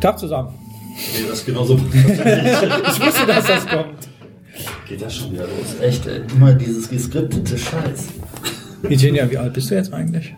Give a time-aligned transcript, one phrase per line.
[0.00, 0.54] Tag zusammen.
[1.14, 1.74] Nee, das ist genauso.
[1.94, 4.08] Ich wusste, dass das kommt.
[4.88, 5.80] Geht das schon wieder los?
[5.80, 6.22] Echt, ey.
[6.34, 8.08] Immer dieses geskriptete Scheiß.
[8.82, 10.34] Virginia, wie alt bist du jetzt eigentlich?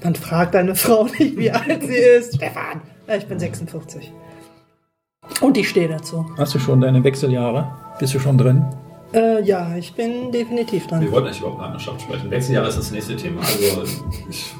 [0.00, 2.34] Dann fragt deine Frau nicht, wie alt sie ist.
[2.36, 4.10] Stefan, Ja, ich bin 46.
[5.40, 6.26] Und ich stehe dazu.
[6.36, 7.70] Hast du schon deine Wechseljahre?
[8.00, 8.64] Bist du schon drin?
[9.12, 11.02] Äh, ja, ich bin definitiv dran.
[11.02, 12.30] Wir wollten eigentlich über Partnerschaft sprechen.
[12.30, 13.40] Wechseljahre ist das nächste Thema.
[13.42, 13.82] Also,
[14.28, 14.52] ich.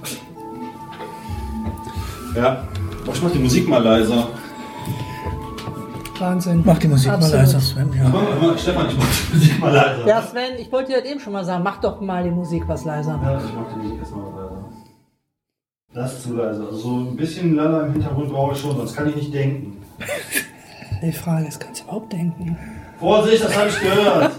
[2.37, 2.69] Ja.
[3.05, 4.29] Doch, ich mach die Musik mal leiser.
[6.19, 6.63] Wahnsinn.
[6.65, 7.33] Mach die Musik Absolut.
[7.33, 7.93] mal leiser, Sven.
[7.93, 8.09] Ja.
[8.09, 10.07] Mach mal, Stefan, ich mach die Musik mal leiser.
[10.07, 12.63] Ja, Sven, ich wollte dir das eben schon mal sagen, mach doch mal die Musik
[12.69, 13.19] was leiser.
[13.23, 14.69] Ja, ich mach die Musik erstmal leiser.
[15.95, 16.65] Das ist zu leise.
[16.65, 19.83] Also so ein bisschen Lala im Hintergrund brauche ich schon, sonst kann ich nicht denken.
[21.03, 22.57] Die Frage ist, kannst du überhaupt denken?
[23.01, 24.33] Vorsicht, das habe ich gehört.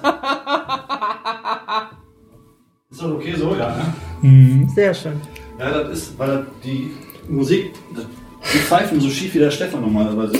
[2.90, 3.56] Ist das okay so?
[3.56, 3.76] Ja,
[4.22, 4.68] ne?
[4.74, 5.20] Sehr schön.
[5.60, 6.92] Ja, das ist, weil die
[7.28, 8.06] Musik, das,
[8.54, 10.34] die pfeifen so schief wie der Stefan normalerweise.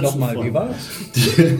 [0.00, 0.76] Nochmal, wie war's?
[1.14, 1.58] Die,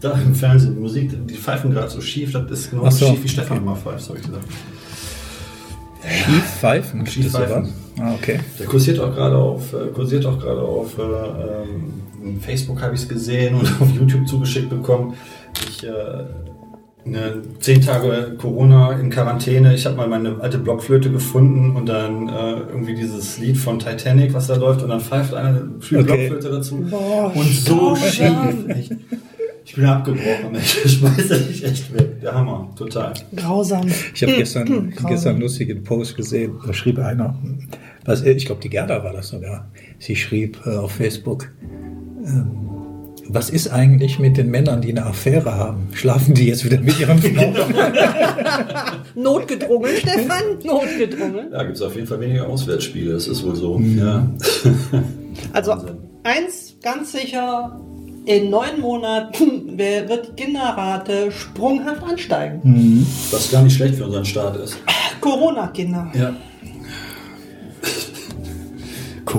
[0.00, 3.24] da im Fernsehen, Musik, die pfeifen gerade so schief, das ist Ach genauso so, schief
[3.24, 3.66] wie Stefan okay.
[3.66, 4.44] immer pfeift, habe ich gesagt.
[6.24, 7.00] Schief pfeifen.
[7.00, 7.72] gibt Schief pfeifen.
[7.98, 8.40] Ah, okay.
[8.58, 13.02] Der kursiert auch gerade auf, äh, kursiert auch gerade auf äh, ähm, Facebook habe ich
[13.02, 15.14] es gesehen und auf YouTube zugeschickt bekommen.
[15.68, 15.88] Ich äh,
[17.06, 19.74] ne, zehn Tage Corona in Quarantäne.
[19.74, 24.34] Ich habe mal meine alte Blockflöte gefunden und dann äh, irgendwie dieses Lied von Titanic,
[24.34, 26.28] was da läuft, und dann pfeift einer viel Okay.
[26.28, 26.76] Blockflöte dazu.
[26.90, 28.68] Boah, und so schief.
[28.68, 28.92] Echt.
[29.64, 30.54] Ich bin abgebrochen.
[30.54, 32.20] Ich schmeiße dich echt weg.
[32.20, 33.12] Der Hammer, total.
[33.34, 33.86] Grausam.
[34.14, 35.10] Ich habe gestern, Grausam.
[35.10, 36.52] gestern einen lustigen Post gesehen.
[36.64, 37.36] Da schrieb einer,
[38.04, 39.68] was, ich glaube, die Gerda war das sogar.
[39.98, 41.48] Sie schrieb äh, auf Facebook,
[42.24, 42.65] ähm,
[43.28, 45.88] was ist eigentlich mit den Männern, die eine Affäre haben?
[45.92, 47.54] Schlafen die jetzt wieder mit ihren Frauen?
[49.14, 50.42] Notgedrungen, Stefan?
[50.64, 51.50] Notgedrungen.
[51.50, 53.80] Da gibt es auf jeden Fall weniger Auswärtsspiele, das ist wohl so.
[53.80, 54.28] Ja.
[55.52, 55.98] Also, Wahnsinn.
[56.24, 57.78] eins ganz sicher,
[58.24, 63.06] in neun Monaten wird die Kinderrate sprunghaft ansteigen.
[63.30, 64.78] Was gar nicht schlecht für unseren Staat ist.
[65.20, 66.10] Corona-Kinder.
[66.14, 66.34] Ja.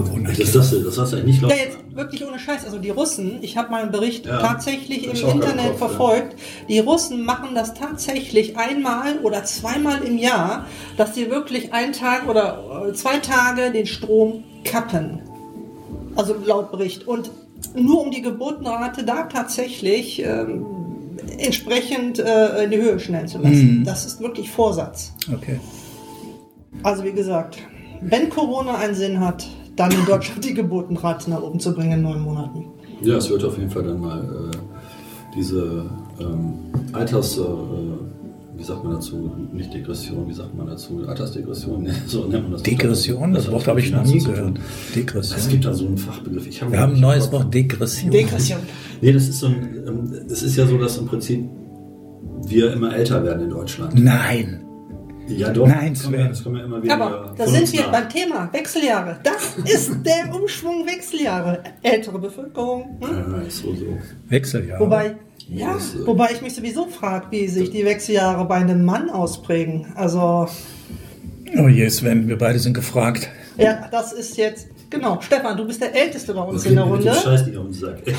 [0.03, 0.29] Corona.
[0.37, 1.61] Das, das, das hast du eigentlich nicht Ja, glauben.
[1.63, 2.65] jetzt wirklich ohne Scheiß.
[2.65, 4.39] Also die Russen, ich habe mal einen Bericht Ja.
[4.39, 5.87] tatsächlich im Internet Kopf, ja.
[5.87, 6.35] verfolgt.
[6.69, 10.65] Die Russen machen das tatsächlich einmal oder zweimal im Jahr,
[10.97, 15.19] dass sie wirklich einen Tag oder äh, zwei Tage den Strom kappen.
[16.15, 17.07] Also laut Bericht.
[17.07, 17.31] Und
[17.75, 20.65] nur um die Geburtenrate da tatsächlich ähm,
[21.39, 23.79] entsprechend äh, in die Höhe schnellen zu lassen.
[23.79, 23.83] Mhm.
[23.83, 25.13] Das ist wirklich Vorsatz.
[25.33, 25.59] Okay.
[26.83, 27.57] Also wie gesagt,
[28.01, 29.47] wenn Corona einen Sinn hat,
[29.77, 32.65] dann in Deutschland die Geburtenrate nach oben zu bringen in neun Monaten.
[33.01, 34.57] Ja, es wird auf jeden Fall dann mal äh,
[35.35, 35.85] diese
[36.19, 36.53] ähm,
[36.93, 37.41] Alters, äh,
[38.57, 42.53] wie sagt man dazu, nicht Degression, wie sagt man dazu, Altersdegression, ne, so nennt man
[42.53, 42.63] das.
[42.63, 44.57] Degression, das Wort habe ich noch nie gehört.
[44.57, 45.49] Es Degression.
[45.51, 46.47] gibt da so einen Fachbegriff.
[46.47, 47.31] Ich hab Wir haben ein neues.
[47.31, 48.09] Wort, Degression.
[48.11, 48.59] Degression.
[49.01, 51.45] Nee, das ist so ein, ähm, es ist ja so, dass im Prinzip
[52.47, 53.93] wir immer älter werden in Deutschland.
[53.93, 54.63] Nein.
[55.27, 55.67] Ja, doch.
[55.67, 57.91] Nein, Es kommen ja- Es kommen ja immer wieder Aber da sind wir nach.
[57.91, 59.19] beim Thema Wechseljahre.
[59.23, 61.59] Das ist der Umschwung Wechseljahre.
[61.83, 62.97] Ältere Bevölkerung.
[63.01, 63.33] Hm?
[63.33, 63.85] Ja, ist so, so.
[64.29, 64.79] Wechseljahre.
[64.81, 65.15] Wobei,
[65.49, 69.09] ja, das, äh, wobei ich mich sowieso frage, wie sich die Wechseljahre bei einem Mann
[69.09, 69.87] ausprägen.
[69.95, 70.47] Also,
[71.57, 73.29] Oh je, Sven, wir beide sind gefragt.
[73.57, 74.67] Ja, das ist jetzt.
[74.89, 77.13] Genau, Stefan, du bist der Älteste bei uns Okay, in der Runde.
[77.13, 77.97] Scheiß nicht auf den Sack.
[78.07, 78.17] Echt.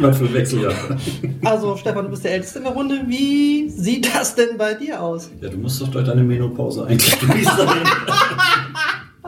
[0.00, 0.96] Was für Wechseljahre.
[1.44, 3.00] Also, Stefan, du bist der Älteste in der Runde.
[3.06, 5.30] Wie sieht das denn bei dir aus?
[5.40, 7.68] Ja, du musst doch durch deine Menopause eigentlich durch sein.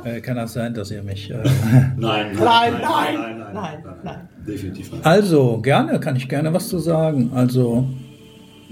[0.04, 1.30] Äh, kann das sein, dass ihr mich...
[1.30, 4.28] Äh, Nein, nein, Nein, nein, nein, nein.
[4.46, 5.04] Definitiv nicht.
[5.04, 7.32] Also, gerne, kann ich gerne was zu sagen.
[7.34, 7.84] Also,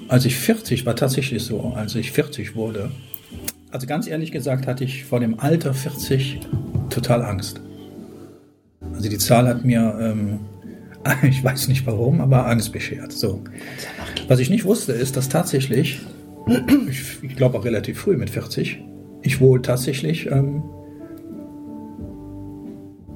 [0.09, 2.91] als ich 40, war tatsächlich so, als ich 40 wurde,
[3.76, 6.41] also ganz ehrlich gesagt, hatte ich vor dem Alter 40
[6.88, 7.60] total Angst.
[8.94, 10.41] Also die Zahl hat mir, ähm,
[11.28, 13.12] ich weiß nicht warum, aber Angst beschert.
[13.12, 13.44] So.
[14.28, 16.00] Was ich nicht wusste, ist, dass tatsächlich,
[16.88, 18.82] ich, ich glaube auch relativ früh mit 40,
[19.20, 20.62] ich wohl tatsächlich, ähm,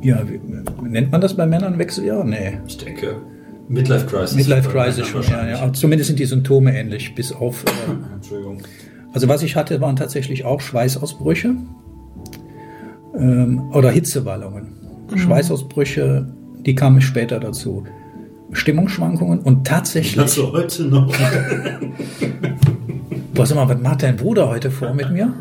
[0.03, 0.41] ja, wie,
[0.87, 2.23] nennt man das bei Männern Wechseljahr?
[2.23, 2.58] Nee.
[2.67, 3.17] Ich denke,
[3.67, 4.37] Midlife Crisis.
[4.37, 5.73] Midlife Crisis schon, ja, ja.
[5.73, 7.64] Zumindest sind die Symptome ähnlich, bis auf.
[7.64, 8.61] Äh, Entschuldigung.
[9.12, 11.56] Also was ich hatte, waren tatsächlich auch Schweißausbrüche
[13.16, 14.72] ähm, oder Hitzewallungen.
[15.16, 16.32] Schweißausbrüche,
[16.64, 17.84] die kamen später dazu.
[18.52, 20.16] Stimmungsschwankungen und tatsächlich.
[20.16, 21.12] Das heute noch.
[23.34, 25.32] Boah, sag mal, was macht dein Bruder heute vor mit mir?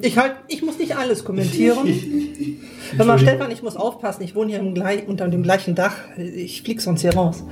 [0.00, 1.86] Ich, halt, ich muss nicht alles kommentieren.
[2.96, 4.22] Hör mal, Stefan, ich muss aufpassen.
[4.22, 5.94] Ich wohne hier im gleich, unter dem gleichen Dach.
[6.16, 7.44] Ich flieg sonst hier raus.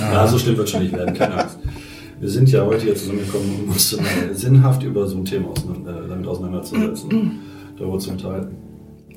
[0.00, 1.58] Ja, so schlimm wird schon nicht werden, keine Angst.
[2.20, 3.96] Wir sind ja heute hier zusammengekommen, um uns
[4.32, 7.10] sinnhaft über so ein Thema auseinander, äh, damit auseinanderzusetzen,
[7.78, 8.56] darüber zu unterhalten.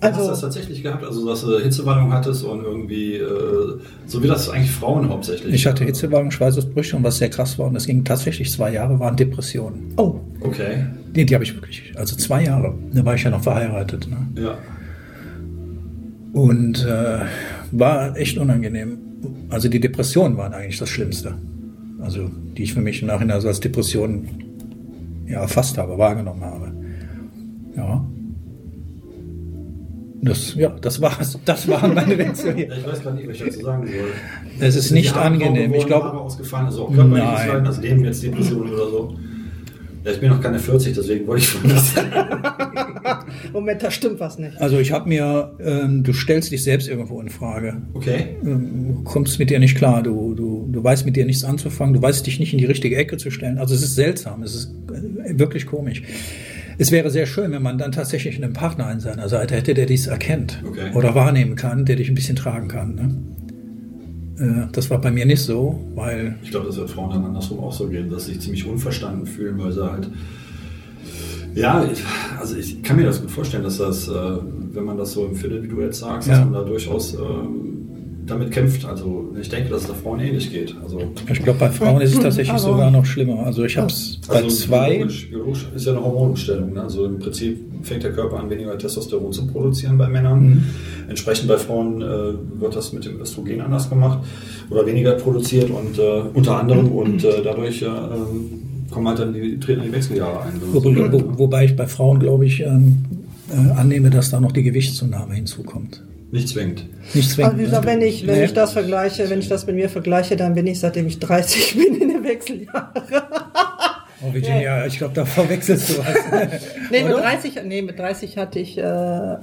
[0.02, 1.04] hast Also- du das tatsächlich gehabt?
[1.04, 3.78] Also, dass du Hitzewallung hattest und irgendwie, äh,
[4.08, 5.54] so wie das eigentlich Frauen hauptsächlich.
[5.54, 9.00] Ich hatte Hitzewallung, Schweißausbrüche und was sehr krass war, und das ging tatsächlich zwei Jahre,
[9.00, 9.94] waren Depressionen.
[9.98, 12.74] Oh, Okay, Die, die habe ich wirklich, also zwei Jahre.
[12.94, 14.08] Da war ich ja noch verheiratet.
[14.10, 14.42] Ne?
[14.42, 14.58] ja.
[16.34, 17.20] Und äh,
[17.72, 18.98] war echt unangenehm.
[19.50, 21.36] Also die Depressionen waren eigentlich das Schlimmste.
[22.02, 24.28] Also die ich für mich im Nachhinein so als Depression
[25.28, 26.74] ja, erfasst habe, wahrgenommen habe.
[27.76, 28.06] Ja.
[30.24, 31.40] Das, ja, das war's.
[31.46, 32.16] Das waren meine.
[32.16, 34.12] Ja, ich weiß gerade nicht, was ich dazu sagen soll.
[34.60, 35.74] Es ist Sind nicht angenehm.
[35.74, 37.66] Ich glaube, ausgefallen, also auch körperliches Nein.
[37.66, 39.18] Also neben jetzt Depressionen oder so.
[40.04, 41.94] Ja, ich bin noch keine 40, deswegen wollte ich schon das.
[43.54, 44.60] Moment, da stimmt was nicht.
[44.60, 47.82] also ich habe mir, ähm, du stellst dich selbst irgendwo in Frage.
[47.94, 48.38] Okay.
[48.44, 51.94] Ähm, Du kommst mit dir nicht klar, du, du, du weißt mit dir nichts anzufangen,
[51.94, 53.58] du weißt dich nicht in die richtige Ecke zu stellen.
[53.58, 54.72] Also es ist seltsam, es ist
[55.26, 56.04] äh, wirklich komisch.
[56.78, 59.86] Es wäre sehr schön, wenn man dann tatsächlich einen Partner an seiner Seite hätte, der
[59.86, 60.92] dies erkennt Okay.
[60.94, 62.96] oder wahrnehmen kann, der dich ein bisschen tragen kann.
[62.96, 63.16] Ne?
[64.42, 67.60] Äh, Das war bei mir nicht so, weil Ich glaube, das wird Frauen dann andersrum
[67.60, 70.10] auch so gehen, dass sie sich ziemlich unverstanden fühlen, weil sie halt.
[71.54, 72.02] Ja, ich,
[72.40, 74.14] also ich kann mir das gut vorstellen, dass das, äh,
[74.74, 76.36] wenn man das so empfindet, wie du jetzt sagst, Ja.
[76.36, 77.81] dass man da durchaus ähm,
[78.26, 78.86] damit kämpft.
[78.86, 80.76] Also ich denke, dass es da Frauen ähnlich geht.
[80.82, 81.02] Also,
[81.32, 83.46] ich glaube, bei Frauen ist es tatsächlich Aber- sogar noch schlimmer.
[83.46, 86.74] Also ich habe es bei also zwei, Biologisch, biologisch ist ja eine Hormonumstellung.
[86.74, 86.82] Ne?
[86.82, 90.44] Also im Prinzip fängt der Körper an, weniger Testosteron zu produzieren bei Männern.
[90.44, 90.64] Mhm.
[91.10, 92.06] Entsprechend bei Frauen äh,
[92.60, 94.20] wird das mit dem Östrogen anders gemacht
[94.70, 99.34] oder weniger produziert und äh, unter anderem und äh, dadurch äh, ähm, kommen halt dann
[99.34, 100.54] die, treten die Wechseljahre ein.
[100.72, 102.98] wo, wo, wobei ich bei Frauen, glaube ich, ähm,
[103.50, 106.04] äh, annehme, dass da noch die Gewichtszunahme hinzukommt.
[106.32, 106.86] Nicht zwingend.
[107.14, 107.54] Nicht zwingend.
[107.54, 107.92] Also gesagt, ne?
[107.92, 108.46] wenn ich, wenn Nee.
[108.46, 111.76] ich das vergleiche, wenn ich das mit mir vergleiche, dann bin ich, seitdem ich 30
[111.78, 112.90] bin, in den Wechseljahren.
[114.24, 116.06] Oh, Virginia, ich glaube, da verwechselst du was.
[116.92, 117.24] Nee, mit Oder?
[117.24, 119.36] 30, nee, mit 30 hatte ich äh,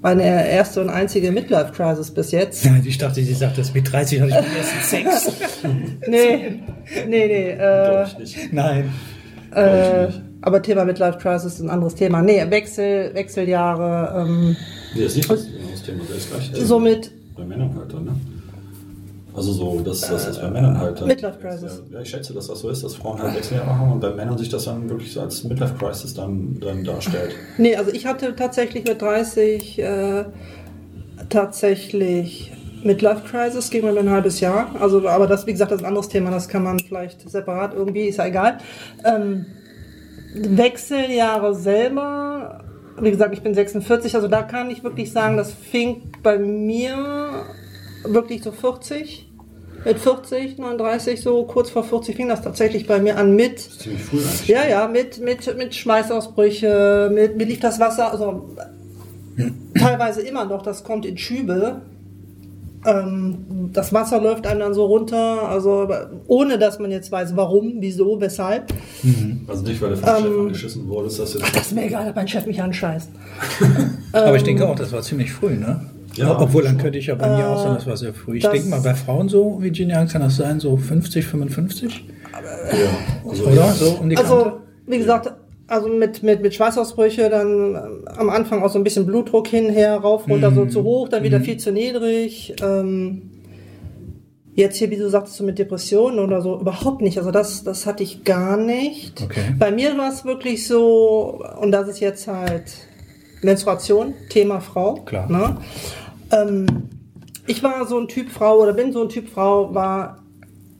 [0.00, 2.64] meine erste und einzige Midlife-Crisis bis jetzt.
[2.64, 5.32] Ja, ich dachte, sie sagt das mit 30 hatte ich meinen ersten Sex.
[6.08, 6.60] Nee,
[7.06, 7.50] nee, nee.
[7.50, 8.52] Äh, ich nicht.
[8.52, 8.90] Nein.
[9.54, 10.08] äh,
[10.40, 12.20] aber Thema Midlife-Crisis ist ein anderes Thema.
[12.22, 14.56] Nee, Wechsel, Wechseljahre, ähm,
[14.94, 16.66] Nee, das ist nicht das, das Thema, das ist gleich.
[16.66, 18.12] Somit Bei Männern halt dann, ne?
[19.34, 21.08] Also so, dass, dass das bei Männern halt dann.
[21.08, 21.82] Midlife Crisis.
[21.90, 24.36] Ja, ich schätze, dass das so ist, dass Frauen halt Wechseljahre haben und bei Männern
[24.36, 27.34] sich das dann wirklich so als Midlife Crisis dann, dann darstellt.
[27.58, 30.24] Nee, also ich hatte tatsächlich mit 30 äh,
[31.30, 32.52] tatsächlich
[32.82, 34.74] Midlife Crisis, ging mir ein halbes Jahr.
[34.78, 37.72] Also, aber das, wie gesagt, das ist ein anderes Thema, das kann man vielleicht separat
[37.74, 38.58] irgendwie, ist ja egal.
[39.04, 39.46] Ähm,
[40.34, 42.64] Wechseljahre selber,
[43.00, 47.44] wie gesagt, ich bin 46, also da kann ich wirklich sagen, das fing bei mir
[48.04, 49.28] wirklich so 40.
[49.84, 54.00] Mit 40, 39, so kurz vor 40 fing das tatsächlich bei mir an mit Ziemlich
[54.00, 58.54] früh ja, ja, mit, mit, mit Schmeißausbrüche, mit, mir lief das Wasser, also
[59.76, 61.82] teilweise immer noch, das kommt in Schübe.
[62.84, 65.88] Ähm, das Wasser läuft einem dann so runter, also
[66.26, 68.72] ohne dass man jetzt weiß, warum, wieso, weshalb.
[69.46, 72.16] Also nicht, weil du vom Chef angeschissen wurdest, dass du Das ist mir egal, ob
[72.16, 73.10] mein Chef mich anscheißt.
[74.12, 75.80] Aber ich denke auch, das war ziemlich früh, ne?
[76.14, 78.36] Ja, Obwohl, dann könnte ich ja bei mir auch sagen, das war sehr früh.
[78.36, 82.04] Ich das- denke mal, bei Frauen so, Virginia, kann das sein, so 50, 55?
[82.32, 83.68] ja, also, Oder?
[83.72, 85.32] So um die Also, wie gesagt,
[85.72, 89.96] also mit, mit, mit Schweißausbrüche, dann ähm, am Anfang auch so ein bisschen Blutdruck hinher,
[89.96, 92.54] rauf, runter, so zu hoch, dann wieder viel zu niedrig.
[92.62, 93.30] Ähm,
[94.54, 97.16] jetzt hier, wie du sagtest, so mit Depressionen oder so, überhaupt nicht.
[97.16, 99.22] Also das, das hatte ich gar nicht.
[99.22, 99.54] Okay.
[99.58, 102.64] Bei mir war es wirklich so, und das ist jetzt halt
[103.40, 104.96] Menstruation, Thema Frau.
[105.06, 105.30] Klar.
[105.30, 105.56] Ne?
[106.32, 106.66] Ähm,
[107.46, 110.22] ich war so ein Typ Frau oder bin so ein Typ Frau, war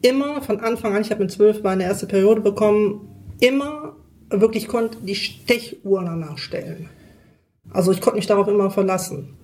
[0.03, 3.09] immer von Anfang an, ich habe mit zwölf meine erste Periode bekommen,
[3.41, 3.97] immer
[4.41, 6.89] wirklich konnte die Stechuhr danach stellen.
[7.71, 9.37] Also ich konnte mich darauf immer verlassen.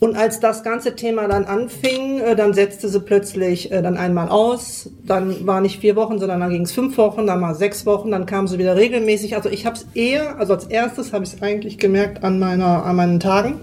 [0.00, 4.28] Und als das ganze Thema dann anfing, äh, dann setzte sie plötzlich äh, dann einmal
[4.28, 4.90] aus.
[5.04, 8.12] Dann war nicht vier Wochen, sondern dann ging es fünf Wochen, dann mal sechs Wochen,
[8.12, 9.34] dann kam sie wieder regelmäßig.
[9.34, 12.84] Also ich habe es eher, also als erstes habe ich es eigentlich gemerkt an meiner,
[12.84, 13.60] an meinen Tagen.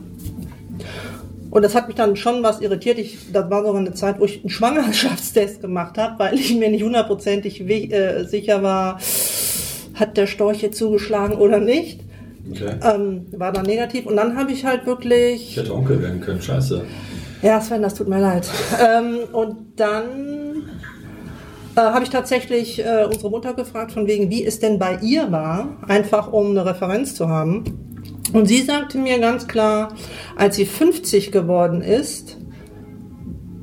[1.52, 2.98] Und das hat mich dann schon was irritiert.
[2.98, 6.70] Ich, das war sogar eine Zeit, wo ich einen Schwangerschaftstest gemacht habe, weil ich mir
[6.70, 9.00] nicht hundertprozentig äh, sicher war,
[9.96, 12.02] hat der Storch jetzt zugeschlagen oder nicht.
[12.52, 12.76] okay.
[12.84, 14.06] Ähm, war dann negativ.
[14.06, 16.84] Und dann habe ich halt wirklich Ich hätte Onkel werden können, scheiße.
[17.42, 18.48] ja, Sven, das tut mir leid.
[18.80, 20.64] ähm, und dann
[21.76, 25.32] äh, habe ich tatsächlich äh, unsere Mutter gefragt, von wegen, wie es denn bei ihr
[25.32, 27.64] war, einfach um eine Referenz zu haben.
[28.34, 29.94] Und sie sagte mir ganz klar,
[30.36, 32.38] als sie 50 geworden ist,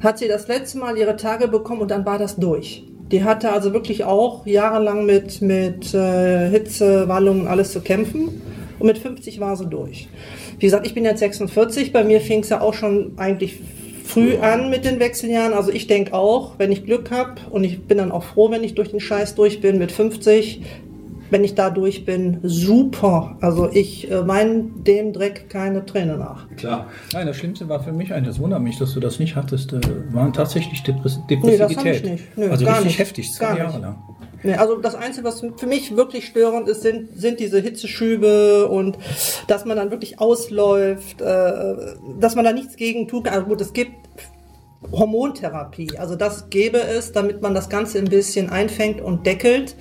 [0.00, 2.84] hat sie das letzte Mal ihre Tage bekommen und dann war das durch.
[3.12, 8.40] Die hatte also wirklich auch jahrelang mit, mit äh, Hitze, Wallungen, alles zu kämpfen.
[8.78, 10.08] Und mit 50 war sie durch.
[10.58, 13.60] Wie gesagt, ich bin jetzt 46, bei mir fing es ja auch schon eigentlich
[14.04, 15.52] früh an mit den Wechseljahren.
[15.52, 18.64] Also ich denke auch, wenn ich Glück habe und ich bin dann auch froh, wenn
[18.64, 20.62] ich durch den Scheiß durch bin mit 50,
[21.32, 23.36] wenn ich da durch bin, super.
[23.40, 26.46] Also ich äh, mein dem Dreck keine Träne nach.
[26.56, 26.88] Klar.
[27.12, 29.72] Nein, das Schlimmste war für mich, ein, das wundert mich, dass du das nicht hattest,
[29.72, 29.80] äh,
[30.12, 32.04] waren tatsächlich Depress Nee, das hab ich Depressivität.
[32.12, 32.36] nicht.
[32.36, 32.98] Nö, also gar richtig nicht.
[32.98, 33.80] heftig, zwei Gar Jahre nicht.
[33.82, 33.98] lang.
[34.44, 38.98] Nee, also das Einzige, was für mich wirklich störend ist, sind, sind diese Hitzeschübe und
[39.46, 41.74] dass man dann wirklich ausläuft, äh,
[42.20, 43.28] dass man da nichts gegen tut.
[43.28, 43.92] Also gut, es gibt
[44.90, 49.76] Hormontherapie, also das gäbe es, damit man das Ganze ein bisschen einfängt und deckelt.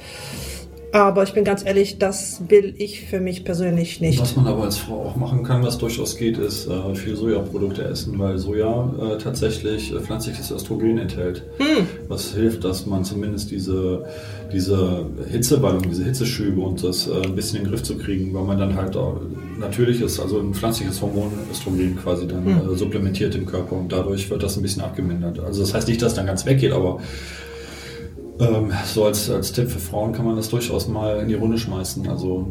[0.94, 4.20] Aber ich bin ganz ehrlich, das will ich für mich persönlich nicht.
[4.20, 7.84] Was man aber als Frau auch machen kann, was durchaus geht, ist äh, viel Sojaprodukte
[7.84, 11.44] essen, weil Soja äh, tatsächlich äh, pflanzliches Östrogen enthält.
[11.60, 11.86] Hm.
[12.10, 14.04] Was hilft, dass man zumindest diese,
[14.52, 18.44] diese Hitzewallung, diese Hitzeschübe und das äh, ein bisschen in den Griff zu kriegen, weil
[18.44, 19.22] man dann halt auch
[19.60, 22.74] natürliches, also ein pflanzliches Hormon Östrogen quasi dann Hm.
[22.74, 25.40] äh, supplementiert im Körper und dadurch wird das ein bisschen abgemindert.
[25.40, 27.00] Also das heißt nicht, dass dann ganz weggeht, aber
[28.42, 31.58] ähm, so als, als Tipp für Frauen kann man das durchaus mal in die Runde
[31.58, 32.08] schmeißen.
[32.10, 32.48] Also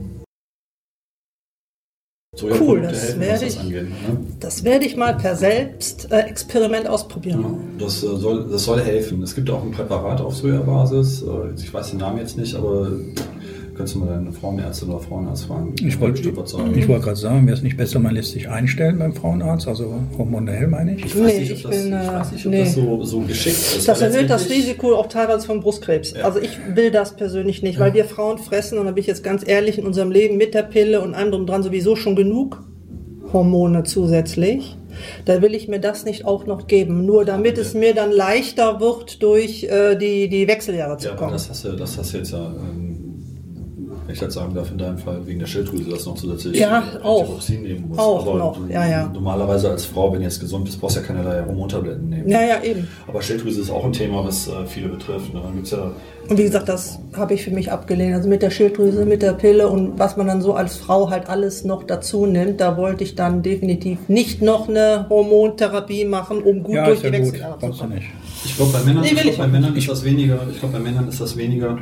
[2.36, 3.82] Sojaprodukte das helfen, werde das ich- angeht.
[3.90, 4.26] Ne?
[4.38, 7.42] Das werde ich mal per Selbstexperiment ausprobieren.
[7.78, 9.22] Ja, das, äh, soll, das soll helfen.
[9.22, 11.22] Es gibt auch ein Präparat auf Sojabasis.
[11.22, 12.90] Äh, Ich weiß den Namen jetzt nicht, aber
[13.80, 15.74] kannst du mal deine Frauenärztin oder Frauenarzt fragen.
[15.80, 19.66] Ich wollte wollte gerade sagen, wäre es nicht besser, man lässt sich einstellen beim Frauenarzt,
[19.66, 21.06] also hormonell meine ich.
[21.06, 22.58] Ich Nee, weiß nicht, ob ich das, bin, ich äh, weiß nicht, ob nee.
[22.64, 23.88] das so, so geschickt ist.
[23.88, 26.12] Das erhöht das Risiko auch teilweise von Brustkrebs.
[26.12, 26.24] Ja.
[26.24, 29.24] Also ich will das persönlich nicht, weil wir Frauen fressen, und da bin ich jetzt
[29.24, 32.62] ganz ehrlich, in unserem Leben mit der Pille und allem drum dran sowieso schon genug
[33.32, 34.76] Hormone zusätzlich.
[35.24, 38.80] Da will ich mir das nicht auch noch geben, nur damit es mir dann leichter
[38.80, 41.32] wird, durch äh, die, die Wechseljahre zu Ja, aber kommen.
[41.32, 42.89] das hast du, das hast du jetzt ja, ähm,
[44.10, 47.24] ich jetzt sagen darf, in deinem Fall wegen der Schilddrüse, das noch zusätzlich Ja, auch.
[47.24, 48.00] Thyroxin nehmen musst.
[48.00, 49.10] Auch aber noch, ja, ja.
[49.12, 52.28] Normalerweise als Frau, wenn du jetzt gesund bist, brauchst du ja keinerlei Hormontabletten nehmen.
[52.28, 52.86] Ja, ja, eben.
[53.06, 55.32] Aber Schilddrüse ist auch ein Thema, was äh, viele betrifft.
[55.34, 55.40] Ne?
[55.64, 55.92] Ja
[56.28, 58.14] Und wie gesagt, das habe ich für mich abgelehnt.
[58.14, 61.28] Also mit der Schilddrüse, mit der Pille und was man dann so als Frau halt
[61.28, 66.62] alles noch dazu nimmt, da wollte ich dann definitiv nicht noch eine Hormontherapie machen, um
[66.62, 68.00] gut Ja, durch die Wechseljahre zu kommen.
[68.44, 70.38] Ich glaube, bei Männern, Nee, ich glaub, bei Männern ist das weniger.
[70.50, 71.78] Ich glaube, bei Männern ist das weniger.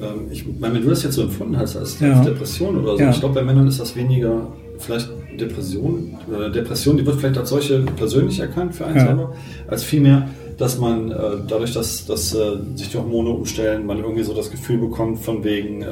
[0.00, 2.22] Ähm, ich meine, wenn du das jetzt so empfunden hast als Ja.
[2.22, 3.10] Depression oder so, Ja.
[3.10, 4.48] ich glaube, bei Männern ist das weniger
[4.78, 5.08] vielleicht
[5.40, 6.14] Depression.
[6.34, 9.06] Oder Depression, die wird vielleicht als solche persönlich erkannt für einen Ja.
[9.06, 9.32] selber,
[9.68, 11.16] als vielmehr, dass man äh,
[11.48, 15.44] dadurch, dass, dass äh, sich die Hormone umstellen, man irgendwie so das Gefühl bekommt von
[15.44, 15.86] wegen, äh,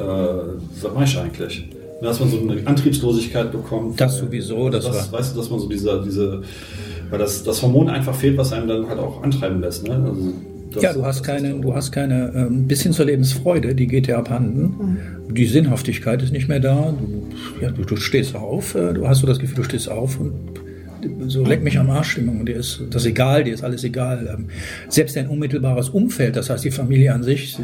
[0.83, 1.69] was mache ich eigentlich?
[2.03, 4.01] Dass man so eine Antriebslosigkeit bekommt.
[4.01, 6.43] Das sowieso, das das war- weißt du, dass man so diese, diese
[7.11, 9.87] weil das, das Hormon einfach fehlt, was einem dann halt auch antreiben lässt.
[9.87, 9.95] Ne?
[9.95, 10.33] Also
[10.81, 14.19] Ja, du hast keine, du hast keine, ähm, bis hin zur Lebensfreude, die geht dir
[14.19, 14.99] abhanden.
[15.31, 16.95] Die Sinnhaftigkeit ist nicht mehr da.
[16.99, 17.29] Du,
[17.61, 20.64] ja, du, du stehst auf, äh, du hast so das Gefühl, du stehst auf und
[21.29, 22.45] so leck mich am Arsch Stimmung.
[22.47, 24.35] Dir ist das egal, dir ist alles egal.
[24.39, 24.47] Ähm,
[24.89, 27.57] Selbst dein unmittelbares Umfeld, das heißt die Familie an sich,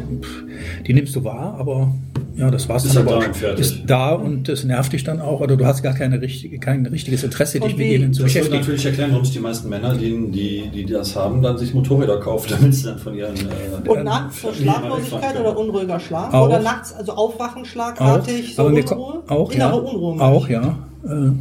[0.87, 1.93] die nimmst du wahr, aber
[2.37, 3.57] ja, das war's Ist dann aber da auch.
[3.59, 6.85] Ist da und das nervt dich dann auch oder du hast gar keine richtige, kein
[6.85, 8.59] richtiges Interesse, dich mit ihnen zu Das würde beschäftigen.
[8.59, 12.19] natürlich erklären, warum sich die meisten Männer, die, die, die das haben, dann sich Motorräder
[12.19, 13.35] kaufen, damit sie dann von ihren...
[13.35, 16.33] Äh, Und nachts so Familien Schlaflosigkeit oder unruhiger Schlaf?
[16.33, 16.47] Auch.
[16.47, 19.23] Oder nachts, also Aufwachen schlagartig, so aber mir Unruhe?
[19.27, 20.21] auch, Innere ja, Unruhe.
[20.21, 20.51] auch ich.
[20.51, 20.77] ja.
[21.03, 21.31] Äh,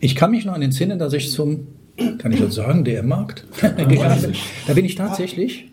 [0.00, 1.66] Ich kann mich noch an den Sinne, dass ich zum,
[2.18, 4.32] kann ich das sagen, DM-Markt gegangen bin.
[4.66, 5.66] Da bin ich tatsächlich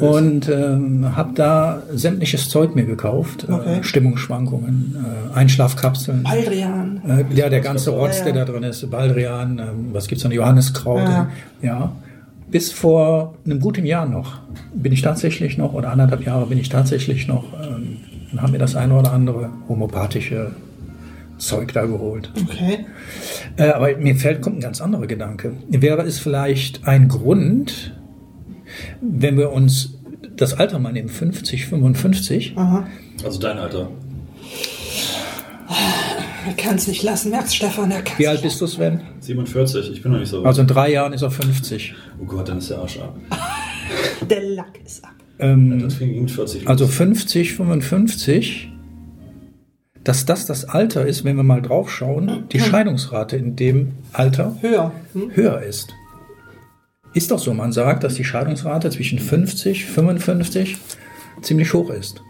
[0.00, 3.46] und ähm, habe da sämtliches Zeug mir gekauft.
[3.48, 3.78] Okay.
[3.78, 4.96] Äh, Stimmungsschwankungen,
[5.32, 6.22] äh, Einschlafkapseln.
[6.24, 7.00] Baldrian.
[7.08, 10.32] Äh, ja, der ganze Rotz, Ja, der da drin ist, Baldrian, ähm, was gibt's noch,
[10.32, 11.30] Johanniskraut, Ja.
[11.62, 11.92] äh, ja.
[12.50, 14.40] Bis vor einem guten Jahr noch
[14.74, 17.98] bin ich tatsächlich noch, oder anderthalb Jahre bin ich tatsächlich noch, ähm,
[18.36, 20.50] haben mir das eine oder andere homöopathische
[21.42, 22.30] Zeug da geholt.
[22.42, 22.86] Okay.
[23.56, 25.54] Äh, aber mir fällt, kommt ein ganz anderer Gedanke.
[25.68, 27.94] Wäre es vielleicht ein Grund,
[29.00, 29.98] wenn wir uns
[30.36, 32.86] das Alter mal nehmen, 50, 55, Aha.
[33.24, 33.90] Also dein Alter.
[36.46, 39.00] Er kann es nicht lassen, merkst Stefan, er wie alt bist du, Sven?
[39.20, 40.46] 47, ich bin noch nicht so weit.
[40.46, 41.94] Also in drei Jahren ist er 50.
[42.20, 43.16] oh Gott, dann ist der Arsch ab.
[44.28, 45.12] Der Lack ist ab.
[45.38, 46.94] Ähm, Das fing mit 40 Also los.
[46.94, 48.71] 50, 55,
[50.04, 54.56] dass das das Alter ist, wenn wir mal drauf schauen, die Scheidungsrate in dem Alter
[54.60, 54.92] Höher.
[55.12, 55.30] Hm?
[55.34, 55.92] höher ist.
[57.14, 60.78] Ist doch so, man sagt, dass die Scheidungsrate zwischen 50, 55
[61.42, 62.22] ziemlich hoch ist.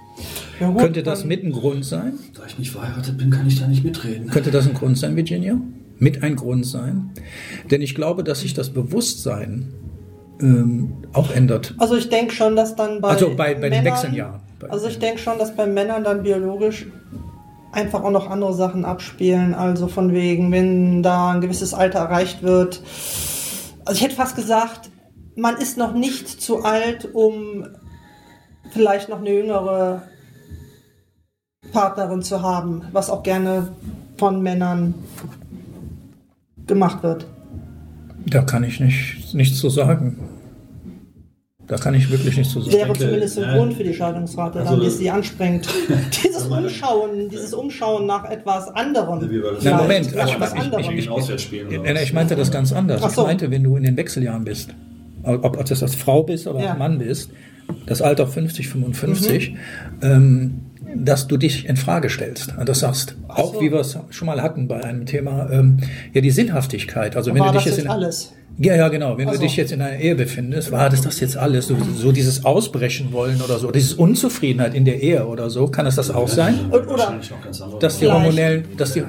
[0.60, 2.14] Ja, gut, Könnte das mit ein Grund sein?
[2.34, 4.28] Da ich nicht verheiratet bin, kann ich da nicht mitreden.
[4.28, 5.56] Könnte das ein Grund sein, Virginia?
[5.98, 7.10] Mit ein Grund sein?
[7.70, 9.72] Denn ich glaube, dass sich das Bewusstsein
[10.40, 11.74] ähm, auch ändert.
[11.78, 14.40] Also ich denke schon, dass dann bei Also bei- bei den Männern, Wechseljahren.
[14.58, 16.86] Bei- Also ich denke schon, dass bei Männern dann biologisch
[17.72, 19.54] einfach auch noch andere Sachen abspielen.
[19.54, 22.82] Also von wegen, wenn da ein gewisses Alter erreicht wird.
[23.84, 24.90] Also ich hätte fast gesagt,
[25.34, 27.66] man ist noch nicht zu alt, um
[28.70, 30.02] vielleicht noch eine jüngere
[31.72, 33.72] Partnerin zu haben, was auch gerne
[34.18, 34.94] von Männern
[36.66, 37.26] gemacht wird.
[38.26, 40.18] Da kann ich nicht, nichts zu sagen.
[41.72, 42.74] Da kann ich wirklich nichts zu sagen.
[42.76, 45.66] Wäre denke, zumindest ein äh, Grund für die Scheidungsrate, also- dann, die sie anspringt.
[46.22, 49.20] dieses meine- Umschauen, dieses Umschauen nach etwas anderem.
[49.20, 49.64] Das?
[49.64, 50.98] Na, Moment, also ich- ich-.
[50.98, 52.02] Ich, was?
[52.02, 53.00] Ich meinte das ganz anders.
[53.14, 53.22] So.
[53.22, 54.68] Ich meinte, wenn du in den Wechseljahren bist,
[55.22, 56.70] ob, ob das als Frau bist oder Ja.
[56.72, 57.30] als Mann bist,
[57.86, 59.56] das Alter 50, 55, Mhm.
[60.02, 60.60] ähm,
[60.94, 62.52] dass du dich in Frage stellst.
[62.58, 63.60] Und Das sagst, auch so.
[63.62, 65.78] wie wir es schon mal hatten bei einem Thema, ähm,
[66.12, 67.16] ja, die Sinnhaftigkeit.
[67.16, 68.34] Also wenn War du das dich jetzt jetzt in, alles?
[68.58, 69.16] Ja, ja, genau.
[69.18, 71.66] Wenn Ach du dich jetzt in einer Ehe befindest, war das das jetzt alles?
[71.68, 75.86] So, so dieses Ausbrechen wollen oder so, dieses Unzufriedenheit in der Ehe oder so, kann
[75.86, 76.58] es das auch sein?
[76.70, 79.02] Und- oder- Wahrscheinlich noch ganz andere Dass die Vielleicht- hormonellen, dass die,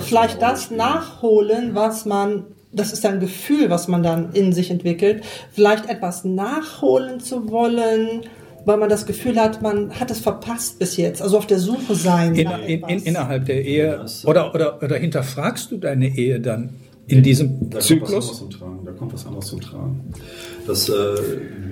[0.00, 5.22] Vielleicht das nachholen, was man, das ist ein Gefühl, was man dann in sich entwickelt,
[5.50, 8.22] vielleicht etwas nachholen zu wollen,
[8.64, 11.94] weil man das Gefühl hat, man hat es verpasst bis jetzt, also auf der Suche
[11.94, 12.34] sein.
[12.34, 16.74] in, in, in, innerhalb der Ehe Das- oder, oder, oder hinterfragst du deine Ehe dann
[17.08, 18.38] in diesem Da kommt was anderes Zyklus?
[18.38, 18.78] zum Tragen.
[18.84, 20.00] Da kommt was anderes zum Tragen.
[20.66, 20.94] Das, äh,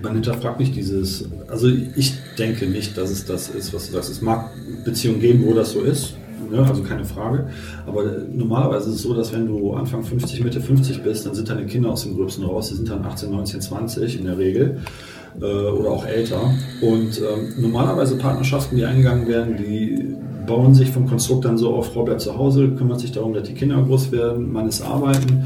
[0.03, 1.29] man hinterfragt nicht dieses.
[1.49, 4.11] Also ich denke nicht, dass es das ist, was du sagst.
[4.11, 4.51] Es mag
[4.85, 6.17] Beziehungen geben, wo das so ist.
[6.51, 6.59] Ne?
[6.59, 7.49] Also keine Frage.
[7.87, 11.49] Aber normalerweise ist es so, dass wenn du Anfang 50, Mitte 50 bist, dann sind
[11.49, 12.69] deine Kinder aus dem Gröbsten raus.
[12.71, 14.79] Die sind dann 18, 19, 20 in der Regel.
[15.41, 16.55] Äh, oder auch älter.
[16.81, 20.15] Und ähm, normalerweise Partnerschaften, die eingegangen werden, die
[20.47, 23.43] bauen sich vom Konstrukt dann so auf, Frau bleibt zu Hause, kümmert sich darum, dass
[23.43, 25.45] die Kinder groß werden, Mann ist arbeiten,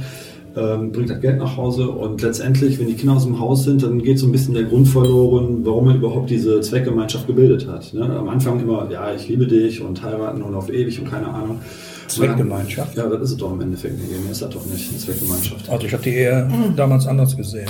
[0.56, 3.82] ähm, bringt das Geld nach Hause und letztendlich, wenn die Kinder aus dem Haus sind,
[3.82, 7.92] dann geht so ein bisschen der Grund verloren, warum man überhaupt diese Zweckgemeinschaft gebildet hat.
[7.94, 8.02] Ne?
[8.02, 11.60] Am Anfang immer, ja, ich liebe dich und heiraten und auf ewig und keine Ahnung.
[12.08, 12.96] Zweckgemeinschaft?
[12.96, 13.96] Ja, das ist es doch im Endeffekt.
[13.96, 15.68] Mehr ist das doch nicht, eine Zweckgemeinschaft.
[15.68, 17.68] Also ich habe die Ehe damals anders gesehen.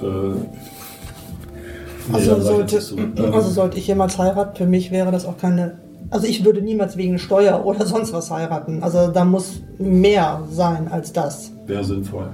[0.00, 0.77] Äh, nee,
[2.12, 2.96] Also ich sollte, so.
[3.32, 5.78] Also sollte ich jemals heiraten, für mich wäre das auch keine.
[6.10, 8.82] Also ich würde niemals wegen Steuer oder sonst was heiraten.
[8.82, 11.52] Also da muss mehr sein als das.
[11.66, 12.28] Wäre sinnvoll.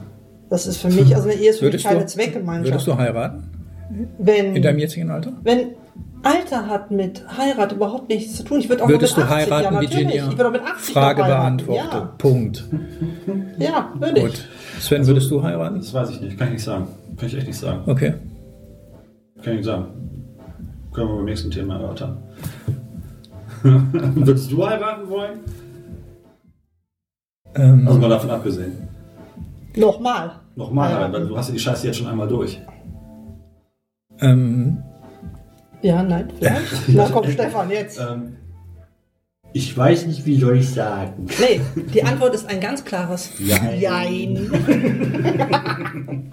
[0.48, 2.72] Das ist für mich, also eine Ehe ist für mich keine du, Zweckgemeinschaft.
[2.72, 3.44] würdest du heiraten?
[4.18, 5.32] wenn, In deinem jetzigen Alter?
[5.42, 5.70] wenn
[6.22, 8.58] Alter hat mit Heirat überhaupt nichts zu tun.
[8.60, 10.04] Ich würde auch Würdest mit 80, heiraten, ja, Virginia?
[10.04, 10.28] natürlich.
[10.30, 12.18] Ich würde auch mit 80 Frage beantwortet.
[12.18, 12.64] Punkt.
[13.58, 14.24] Ja, ja würde ich.
[14.24, 14.48] Gut.
[14.80, 15.76] Sven, würdest du heiraten?
[15.80, 16.86] Das weiß ich nicht, kann ich nicht sagen.
[17.18, 17.82] Kann ich echt nicht sagen.
[17.86, 18.14] Okay.
[19.44, 19.86] Kann ich nicht sagen.
[20.92, 22.16] Können wir beim nächsten Thema erörtern.
[23.62, 25.40] Würdest du heiraten wollen?
[27.54, 28.88] Ähm, Also mal davon abgesehen.
[29.76, 30.32] Nochmal.
[30.56, 32.60] Nochmal heiraten, weil du hast ja die Scheiße jetzt schon einmal durch.
[34.20, 34.78] ähm,
[35.82, 36.88] Ja, nein, vielleicht.
[36.88, 37.98] Na komm, Stefan, jetzt.
[38.00, 38.36] Ähm,
[39.52, 41.26] Ich weiß nicht, wie soll ich sagen.
[41.40, 41.60] Nee,
[41.92, 43.80] die Antwort ist ein ganz klares Jein.
[43.80, 44.50] Jein.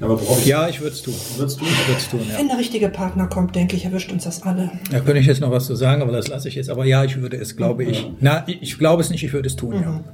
[0.00, 1.14] aber ich ja, ich würde es tun.
[1.36, 1.64] würdest du?
[1.64, 2.38] Ich würde es tun, ja.
[2.38, 4.70] Wenn der richtige Partner kommt, denke ich, erwischt uns das alle.
[4.90, 6.70] Da könnte ich jetzt noch was zu sagen, aber das lasse ich jetzt.
[6.70, 8.10] Aber ja, ich würde es, glaube ich.
[8.20, 10.04] Na, ich, glaube es nicht, ich würde es tun, ja.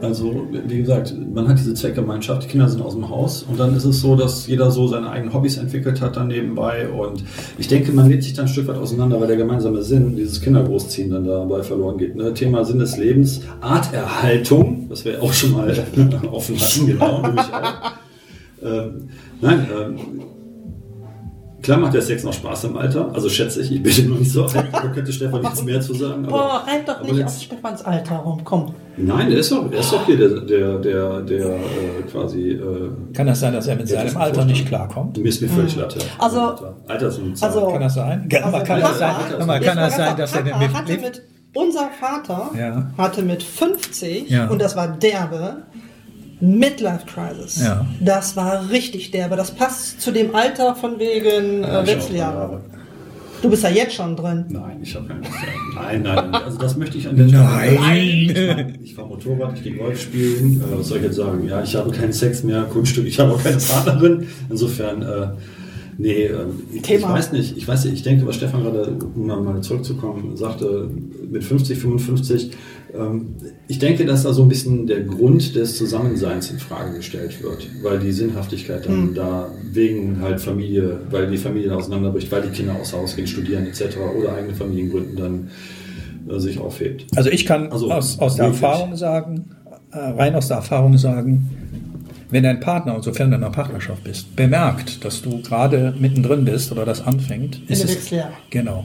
[0.00, 3.76] Also, wie gesagt, man hat diese Zweckgemeinschaft, die Kinder sind aus dem Haus und dann
[3.76, 7.24] ist es so, dass jeder so seine eigenen Hobbys entwickelt hat dann nebenbei und
[7.58, 10.40] ich denke, man lebt sich dann ein Stück weit auseinander, weil der gemeinsame Sinn, dieses
[10.40, 12.14] Kindergroßziehen dann dabei verloren geht.
[12.14, 12.32] Ne?
[12.32, 15.68] Thema Sinn des Lebens, Arterhaltung, was wir auch schon mal
[16.32, 18.03] offen hatten, genau, nämlich auch.
[18.64, 19.08] Ähm,
[19.40, 19.98] nein, ähm,
[21.62, 24.30] klar macht der Sex noch Spaß im Alter, also schätze ich, ich bin noch nicht
[24.32, 26.24] so alt, da könnte Stefan nichts mehr zu sagen.
[26.26, 28.74] aber- Boah, halt doch aber nicht jetzt- auf Stefans Alter rum, komm.
[28.96, 31.58] Nein, der ist doch, der ist doch hier der, der, der, der äh,
[32.10, 32.50] quasi.
[32.52, 35.16] Äh, Kann das sein, dass er mit Ja, seinem Alter kann nicht ich klarkommt?
[35.18, 35.98] mir ist mir völlig Latte.
[36.18, 36.54] Also-
[36.86, 37.48] Alter ist Zahl.
[37.48, 38.28] also- Kann das sein?
[38.28, 40.92] Kann, Also kann Papa- das sein, Jetzt kann das sein, dass er Papa mit, hatte
[40.92, 41.22] mit, mit
[41.54, 42.90] unser Vater Ja.
[42.98, 44.46] hatte mit 50 Ja.
[44.48, 45.56] und das war derbe
[46.40, 47.62] Midlife Crisis.
[47.62, 47.86] Ja.
[48.00, 49.36] Das war richtig derbe.
[49.36, 52.60] Das passt zu dem Alter von wegen Ja, äh, Wechseljahre.
[53.42, 54.46] Du bist ja jetzt schon drin.
[54.48, 55.20] Nein, ich habe keine.
[55.74, 58.28] Nein, nein, also das möchte ich an der Nein.
[58.30, 58.72] Stelle.
[58.82, 60.62] Ich fahre Motorrad, ich gehe Golf spielen.
[60.62, 61.46] Äh, was soll ich jetzt sagen?
[61.46, 64.28] Ja, ich habe keinen Sex mehr, Kunststück, ich habe auch keine Partnerin.
[64.48, 65.26] Insofern, äh,
[65.98, 66.34] nee, äh,
[66.70, 67.12] ich, ich Thema.
[67.12, 67.56] weiß nicht.
[67.56, 70.88] Ich weiß nicht, ich denke, was Stefan gerade, um mal- zurückzukommen, sagte,
[71.30, 72.50] mit 50, 55,
[72.98, 73.34] ähm,
[73.68, 77.66] ich denke, dass da so ein bisschen der Grund des Zusammenseins in Frage gestellt wird,
[77.82, 82.76] weil die Sinnhaftigkeit dann da wegen halt Familie, weil die Familie auseinanderbricht, weil die Kinder
[82.80, 83.96] außer Haus gehen, studieren etc.
[84.18, 85.48] oder eigene Familiengründen dann
[86.28, 87.06] äh, sich aufhebt.
[87.16, 88.46] Also ich kann Also, aus, aus der.
[88.46, 89.46] Erfahrung sagen,
[89.92, 91.48] äh, rein aus der Erfahrung sagen,
[92.34, 96.44] wenn dein Partner, und sofern du in einer Partnerschaft bist, bemerkt, dass du gerade mittendrin
[96.44, 98.32] bist oder das anfängt, ist es Wechseljahre.
[98.50, 98.84] genau.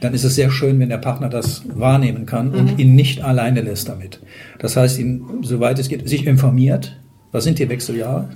[0.00, 2.54] dann ist es sehr schön, wenn der Partner das wahrnehmen kann Mhm.
[2.58, 4.18] und ihn nicht alleine lässt damit.
[4.58, 6.96] Das heißt, ihn, soweit es geht, sich informiert.
[7.30, 8.30] Was sind die Wechseljahre?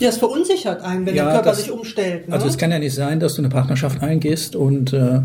[0.00, 2.26] Ja, es verunsichert einen, wenn Ja, der Körper das- sich umstellt.
[2.26, 2.34] Ne?
[2.34, 5.20] Also es kann ja nicht sein, dass du eine Partnerschaft eingehst und äh,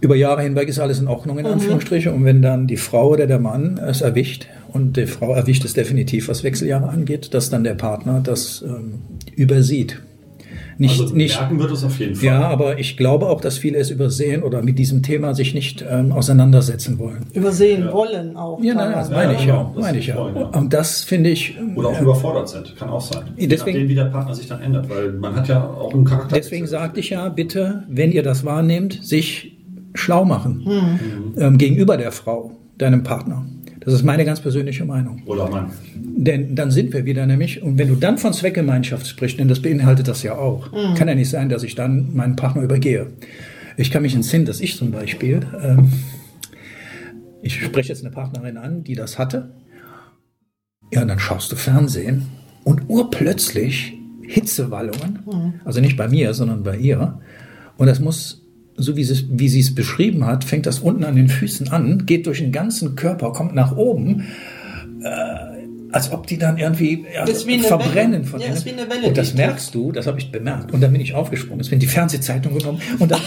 [0.00, 1.52] über Jahre hinweg ist alles in Ordnung, in Mhm.
[1.54, 2.12] Anführungsstrichen.
[2.12, 5.74] Und wenn dann die Frau oder der Mann es erwischt, und die Frau erwischt es
[5.74, 9.00] definitiv, was Wechseljahre angeht, dass dann der Partner das ähm,
[9.36, 10.00] übersieht.
[10.80, 12.24] Nicht, also nicht, merken wird es auf jeden Fall.
[12.24, 15.84] ja, aber ich glaube auch, dass viele es übersehen oder mit diesem Thema sich nicht
[15.88, 17.26] ähm, auseinandersetzen wollen.
[17.32, 17.92] Übersehen Ja.
[17.92, 18.62] wollen auch.
[18.62, 19.56] Ja, nein, das meine Ja, ich ja.
[19.56, 20.16] genau, das meine ich ja.
[20.16, 20.42] wollen, ja.
[20.46, 21.56] Und das finde ich.
[21.74, 23.24] Oder auch äh, überfordert sind, kann auch sein.
[23.36, 26.04] Je Deswegen- nachdem, wie der Partner sich dann ändert, weil man hat ja auch einen
[26.04, 26.36] Charakter.
[26.36, 29.56] Deswegen sagte ich ja, bitte, wenn ihr das wahrnehmt, sich
[29.94, 31.40] schlau machen Mhm.
[31.42, 33.44] ähm, gegenüber der Frau, deinem Partner.
[33.88, 35.22] Das ist meine ganz persönliche Meinung.
[35.24, 35.72] Oder Mann.
[35.94, 39.62] Denn dann sind wir wieder nämlich, und wenn du dann von Zweckgemeinschaft sprichst, denn das
[39.62, 43.06] beinhaltet das ja auch, kann ja nicht sein, dass ich dann meinen Partner übergehe.
[43.78, 45.90] Ich kann mich entsinnen, dass ich zum Beispiel, ähm,
[47.40, 49.54] ich spreche jetzt eine Partnerin an, die das hatte,
[50.92, 52.26] ja, und dann schaust du Fernsehen
[52.64, 57.22] und urplötzlich Hitzewallungen, also nicht bei mir, sondern bei ihr.
[57.78, 58.37] Und das muss,
[58.78, 61.68] so wie sie, es- wie sie es beschrieben hat, fängt das unten an den Füßen
[61.70, 64.26] an, geht durch den ganzen Körper, kommt nach oben,
[65.02, 65.58] äh,
[65.90, 68.24] als ob die dann irgendwie ja, verbrennen Welle.
[68.24, 68.56] von Ja, innen.
[68.56, 70.72] ist wie eine Welle, Und das merkst du, das habe ich bemerkt.
[70.72, 71.60] Und dann bin ich aufgesprungen.
[71.60, 73.20] Es bin die Fernsehzeitung genommen und dann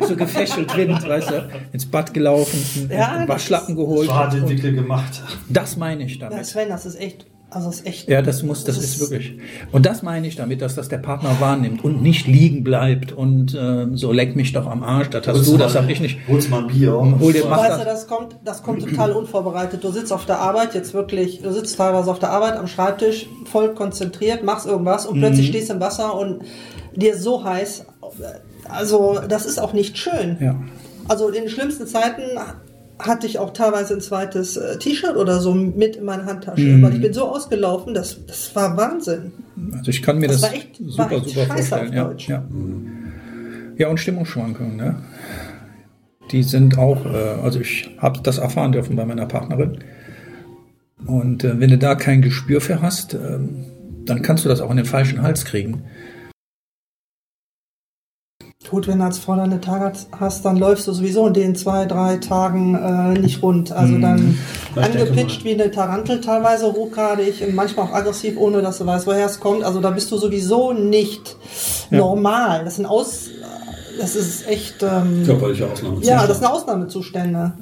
[0.00, 4.10] so, so gefächelt Wind, weißt du, ins Bad gelaufen, einen, Ja, einen das Waschlappen geholt.
[4.32, 5.22] Den Und Wickel gemacht.
[5.48, 6.44] das meine ich Ja, damit.
[6.46, 8.08] Sven, das ist echt, also das ist echt.
[8.08, 9.38] Ja, das muss, das Das ist ist- wirklich.
[9.72, 13.56] Und das meine ich damit, dass das der Partner wahrnimmt und nicht liegen bleibt und
[13.58, 16.18] ähm, so leck mich doch am Arsch, das hast du, das habe ich nicht.
[16.28, 16.92] Holst mal ein Bier.
[16.92, 17.78] Hol dir- mach Weißt das.
[17.78, 19.82] du, das kommt, das kommt total unvorbereitet.
[19.82, 23.26] Du sitzt auf der Arbeit, jetzt wirklich, du sitzt teilweise auf der Arbeit am Schreibtisch,
[23.46, 25.50] voll konzentriert, machst irgendwas und plötzlich Mhm.
[25.52, 26.42] stehst du im Wasser und
[26.94, 27.86] dir ist so heiß.
[28.68, 30.36] Also, das ist auch nicht schön.
[30.40, 30.56] Ja.
[31.08, 32.22] Also, in den schlimmsten Zeiten
[32.98, 36.82] hatte ich auch teilweise ein zweites äh, T-Shirt oder so mit in meiner Handtasche, Mhm.
[36.82, 39.32] weil ich bin so ausgelaufen, das, das war Wahnsinn.
[39.76, 41.88] Also ich kann mir Das das, war echt- super, super scheiße vorstellen.
[41.88, 42.28] auf Ja, Deutsch.
[42.28, 42.44] ja.
[43.76, 44.96] ja, und Stimmungsschwankungen, ne?
[46.32, 49.78] Die sind auch, äh, also ich habe das erfahren dürfen bei meiner Partnerin.
[51.06, 53.64] Und äh, wenn du da kein Gespür für hast, ähm,
[54.04, 55.84] dann kannst du das auch in den falschen Hals kriegen.
[58.70, 61.86] Gut, wenn du als Frau deine Tage hast, dann läufst du sowieso in den zwei,
[61.86, 63.72] drei Tagen äh, nicht rund.
[63.72, 64.02] Also Mhm.
[64.02, 64.38] dann
[64.76, 69.06] ich angepitcht wie eine Tarantel teilweise, hochgradig und manchmal auch aggressiv, ohne dass du weißt,
[69.06, 69.64] woher es kommt.
[69.64, 71.36] Also da bist du sowieso nicht
[71.90, 71.98] Ja.
[71.98, 72.64] normal.
[72.64, 73.28] Das sind Aus...
[73.98, 74.76] Das ist echt...
[74.82, 75.96] Ähm, Körperliche Ausnahme.
[76.02, 77.52] ja, das sind Ausnahmezustände.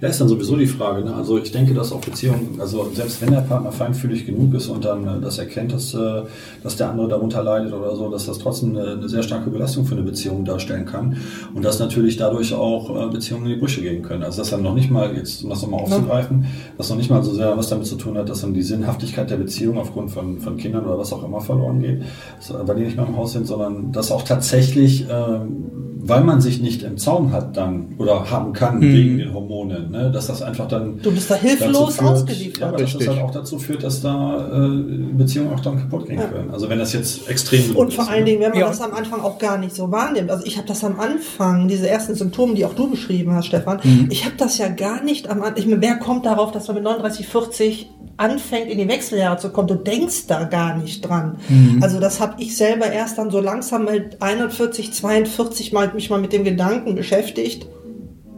[0.00, 1.04] Ja, ist dann sowieso die Frage.
[1.04, 1.14] Ne?
[1.14, 4.84] Also ich denke, dass auch Beziehungen, also selbst wenn der Partner feinfühlig genug ist und
[4.84, 6.22] dann äh, das erkennt, dass, äh,
[6.62, 9.86] dass der andere darunter leidet oder so, dass das trotzdem eine, eine sehr starke Belastung
[9.86, 11.16] für eine Beziehung darstellen kann
[11.54, 14.22] und dass natürlich dadurch auch äh, Beziehungen in die Brüche gehen können.
[14.22, 16.44] Also dass dann noch nicht mal, jetzt um das nochmal aufzugreifen,
[16.76, 19.30] dass noch nicht mal so sehr was damit zu tun hat, dass dann die Sinnhaftigkeit
[19.30, 22.02] der Beziehung aufgrund von, von Kindern oder was auch immer verloren geht,
[22.50, 26.60] weil die nicht mehr im Haus sind, sondern dass auch tatsächlich, ähm, weil man sich
[26.60, 30.68] nicht im Zaum hat dann oder haben kann wegen den Hormonen, ne, dass das einfach
[30.68, 32.58] dann Du bist da hilflos führt, ausgeliefert.
[32.60, 34.68] Ja, aber dass das halt auch dazu führt, dass da äh,
[35.16, 36.50] Beziehungen auch dann kaputt gehen können.
[36.52, 38.30] Also wenn das jetzt extrem Und vor ist, allen ne?
[38.30, 38.68] Dingen, wenn man Ja.
[38.68, 40.30] das am Anfang auch gar nicht so wahrnimmt.
[40.30, 43.80] Also ich habe das am Anfang, diese ersten Symptome, die auch du beschrieben hast, Stefan,
[43.82, 44.08] Mhm.
[44.10, 45.56] ich habe das ja gar nicht am Anfang.
[45.58, 49.50] Ich meine, wer kommt darauf, dass man mit 39, 40 anfängt, in die Wechseljahre zu
[49.50, 49.68] kommen?
[49.68, 51.36] Du denkst da gar nicht dran.
[51.48, 51.82] Mhm.
[51.82, 56.20] Also das habe ich selber erst dann so langsam mit 41, 42 mal mich mal
[56.20, 57.66] mit dem Gedanken beschäftigt.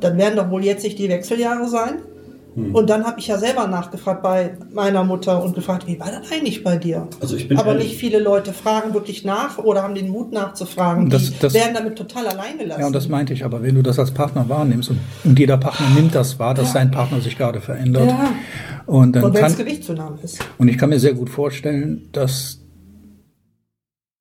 [0.01, 1.99] Dann werden doch wohl jetzt nicht die Wechseljahre sein.
[2.55, 2.75] Hm.
[2.75, 6.33] Und dann habe ich ja selber nachgefragt bei meiner Mutter und gefragt, wie war das
[6.33, 7.07] eigentlich bei dir?
[7.21, 10.33] Also ich bin Aber ehrlich, nicht viele Leute fragen wirklich nach oder haben den Mut
[10.33, 11.11] nachzufragen.
[11.11, 12.81] Das- die das- werden damit total allein gelassen.
[12.81, 15.59] Ja, und das meinte ich, aber wenn du das als Partner wahrnimmst und, und jeder
[15.59, 18.09] Partner nimmt das wahr, dass sein Partner sich gerade verändert.
[18.09, 18.31] Ja.
[18.87, 20.39] Und dann und wenn kann, es Gewichtszunahme ist.
[20.57, 22.61] Und ich kann mir sehr gut vorstellen, dass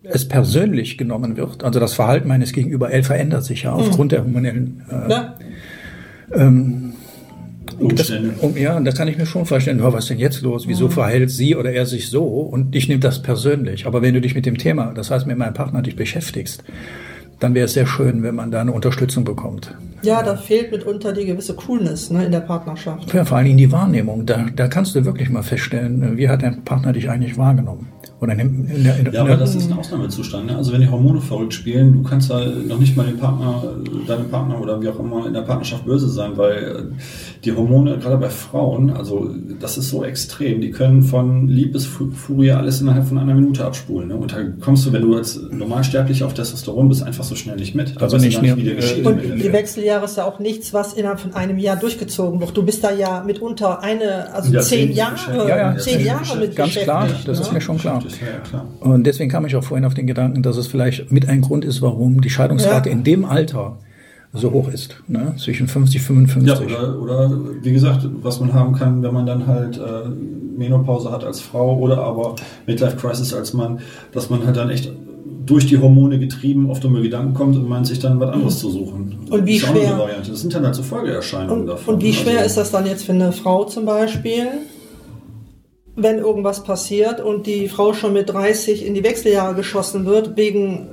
[0.09, 1.63] es persönlich genommen wird.
[1.63, 4.83] Also das Verhalten meines Gegenüber El verändert sich ja aufgrund der hormonellen.
[4.89, 5.35] Äh, Ja.
[7.79, 8.33] das, Umstände.
[8.41, 10.67] um, ja, und da kann ich mir schon vorstellen, oh, was ist denn jetzt los?
[10.67, 12.23] Wieso verhält sie oder er sich so?
[12.23, 13.85] Und ich nehme das persönlich.
[13.85, 16.63] Aber wenn du dich mit dem Thema, das heißt mit meinem Partner, dich beschäftigst,
[17.39, 19.75] dann wäre es sehr schön, wenn man da eine Unterstützung bekommt.
[20.01, 23.13] ja, da fehlt mitunter die gewisse Coolness ne, in der Partnerschaft.
[23.13, 24.25] Ja, vor allen Dingen die Wahrnehmung.
[24.25, 27.89] Da, da kannst du wirklich mal feststellen, wie hat dein Partner dich eigentlich wahrgenommen?
[28.19, 30.47] Oder in, in der, in, Ja, aber das ist ein Ausnahmezustand.
[30.47, 30.55] Ne?
[30.57, 33.61] Also wenn die Hormone verrückt spielen, du kannst da noch nicht mal den Partner,
[34.07, 36.95] deinem Partner oder wie auch immer in der Partnerschaft böse sein, weil äh,
[37.45, 42.81] die Hormone, gerade bei Frauen, also das ist so extrem, die können von Liebesfurie alles
[42.81, 44.07] innerhalb von einer Minute abspulen.
[44.07, 44.15] Ne?
[44.15, 47.75] Und da kommst du, wenn du als Normalsterblicher auf Testosteron bist, einfach so schnell nicht
[47.75, 47.95] mit.
[47.97, 49.05] Da Also nicht gar nicht, mehr- wie der äh, geschieht.
[49.05, 49.53] Und die.
[49.53, 52.57] Wechseljahre ist ja auch nichts, was innerhalb von einem Jahr durchgezogen wird.
[52.57, 55.47] Du bist da ja mitunter eine, also Ja, zehn zehn Jahre.
[55.47, 57.45] Ja, ja, zehn Jahre mit Ganz klar, das ne?
[57.45, 58.03] ist mir schon klar.
[58.21, 58.65] Ja, ja, klar.
[58.79, 61.65] Und deswegen kam ich auch vorhin auf den Gedanken, dass es vielleicht mit ein Grund
[61.65, 62.95] ist, warum die Scheidungsrate Ja.
[62.95, 63.77] in dem Alter
[64.33, 64.95] so hoch ist.
[65.07, 65.33] Ne?
[65.37, 66.69] Zwischen 50 55.
[66.69, 67.31] Ja, oder, oder
[67.63, 70.09] wie gesagt, was man haben kann, wenn man dann halt äh,
[70.57, 72.35] Menopause hat als Frau oder aber
[72.67, 73.79] Midlife Crisis als Mann,
[74.11, 74.91] dass man halt dann echt
[75.45, 78.69] durch die Hormone getrieben auf dumme Gedanken kommt und meint sich dann was anderes zu
[78.69, 79.15] suchen.
[79.29, 80.31] Und wie ist schwer- Variante.
[80.31, 81.95] Das sind dann halt so Folgeerscheinungen Und, davon.
[81.95, 84.47] und wie schwer Also- ist das dann jetzt für eine Frau zum Beispiel,
[85.97, 90.89] wenn irgendwas passiert und die Frau schon mit 30 in die Wechseljahre geschossen wird, wegen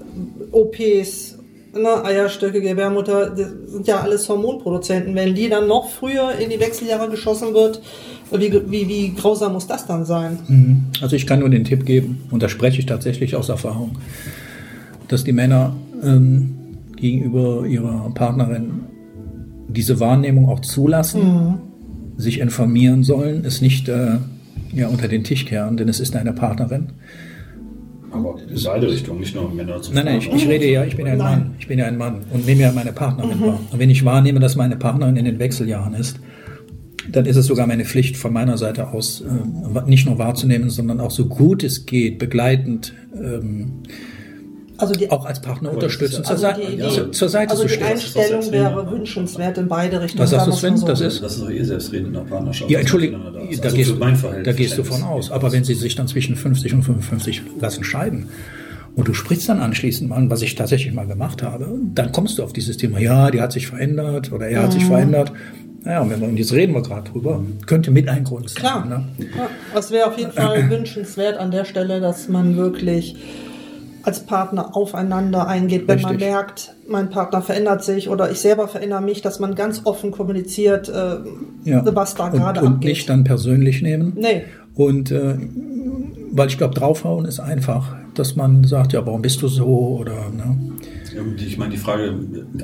[0.51, 1.39] OPs,
[1.75, 5.15] ne, Eierstöcke, Gebärmutter, das sind ja alles Hormonproduzenten.
[5.15, 7.83] Wenn die dann noch früher in die Wechseljahre geschossen wird,
[8.33, 10.39] wie, wie, wie grausam muss das dann sein?
[10.49, 10.85] Mhm.
[11.03, 13.99] Also ich kann nur den Tipp geben, und da spreche ich tatsächlich aus Erfahrung,
[15.09, 16.55] dass die Männer ähm,
[16.97, 18.87] gegenüber ihrer Partnerin
[19.69, 21.59] diese Wahrnehmung auch zulassen,
[22.17, 24.19] sich informieren sollen, es nicht äh,
[24.75, 26.89] ja, unter den Tisch kehren, denn es ist eine Partnerin.
[28.11, 30.97] Aber in beide Richtungen, nicht nur Männer zu Nein, nein, ich, ich rede ja, ich
[30.97, 31.39] bin ja ein Nein.
[31.41, 31.55] Mann.
[31.59, 33.61] Ich bin ja ein Mann und nehme ja meine Partnerin wahr.
[33.71, 36.21] Und wenn ich wahrnehme, dass meine Partnerin in den Wechseljahren ist,
[37.11, 41.01] dann ist es sogar meine Pflicht von meiner Seite aus, äh, nicht nur wahrzunehmen, sondern
[41.01, 43.83] auch so gut es geht, begleitend, ähm,
[44.77, 47.51] Also die, auch als Partner unterstützen, ja- zur, also Seite, die, die, zur, zur Seite
[47.53, 47.87] also zu die stehen.
[47.87, 50.23] Einstellung Das ist wäre wünschenswert in beide Richtungen.
[50.25, 50.75] Was sagst du, Sven?
[50.75, 51.05] mal Das so.
[51.05, 52.71] ist- Das ist doch eh selbstredend in der Partnerschaft.
[52.71, 53.63] Ja, Entschuldigung, da, ist.
[53.65, 55.31] Also gehst, für mein da gehst du von aus.
[55.31, 58.29] Aber wenn sie sich dann zwischen 50 und 55 lassen scheiden
[58.97, 62.43] und du sprichst dann anschließend mal, was ich tatsächlich mal gemacht habe, dann kommst du
[62.43, 65.33] auf dieses Thema, ja, die hat sich verändert oder er hat sich verändert.
[65.85, 68.57] Naja, und wenn wir, und jetzt reden wir gerade drüber, könnte mit ein Grund sein.
[68.63, 68.87] Klar.
[68.87, 69.05] Ne?
[69.37, 73.17] Ja, es wäre auf jeden Fall wünschenswert an der Stelle, dass man wirklich
[74.05, 76.29] als Partner aufeinander eingeht, wenn man Richtig.
[76.31, 80.89] merkt, mein Partner verändert sich oder ich selber verändere mich, dass man ganz offen kommuniziert,
[80.89, 81.17] äh,
[81.65, 81.83] Ja.
[81.95, 82.89] was da und, gerade und abgeht.
[82.91, 84.13] nicht dann persönlich nehmen.
[84.17, 84.43] Nee.
[84.75, 85.37] Und äh,
[86.33, 90.29] weil ich glaube, draufhauen ist einfach, dass man sagt, ja, warum bist du so oder
[90.31, 90.57] ne?
[91.15, 92.15] Ja, Ich meine, die Frage,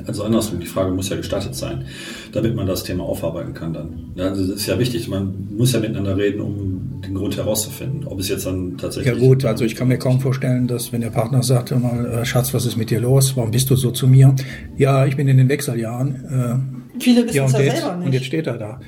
[0.07, 1.85] also andersrum, die Frage muss ja gestartet sein,
[2.31, 4.11] damit man das Thema aufarbeiten kann dann.
[4.15, 8.05] Ja, also das ist ja wichtig, man muss ja miteinander reden, um den Grund herauszufinden,
[8.05, 9.19] ob es jetzt dann Ja tatsächlich...
[9.19, 12.53] gut, also ich kann mir kaum vorstellen, dass wenn der Partner sagt, mal, äh, Schatz,
[12.53, 13.35] was ist mit dir los?
[13.37, 14.35] Warum bist du so zu mir?
[14.77, 16.81] Ja, ich bin in den Wechseljahren.
[16.99, 18.25] Viele Äh, wissen ja, es und ja jetzt, selber und jetzt nicht.
[18.25, 18.79] steht er da.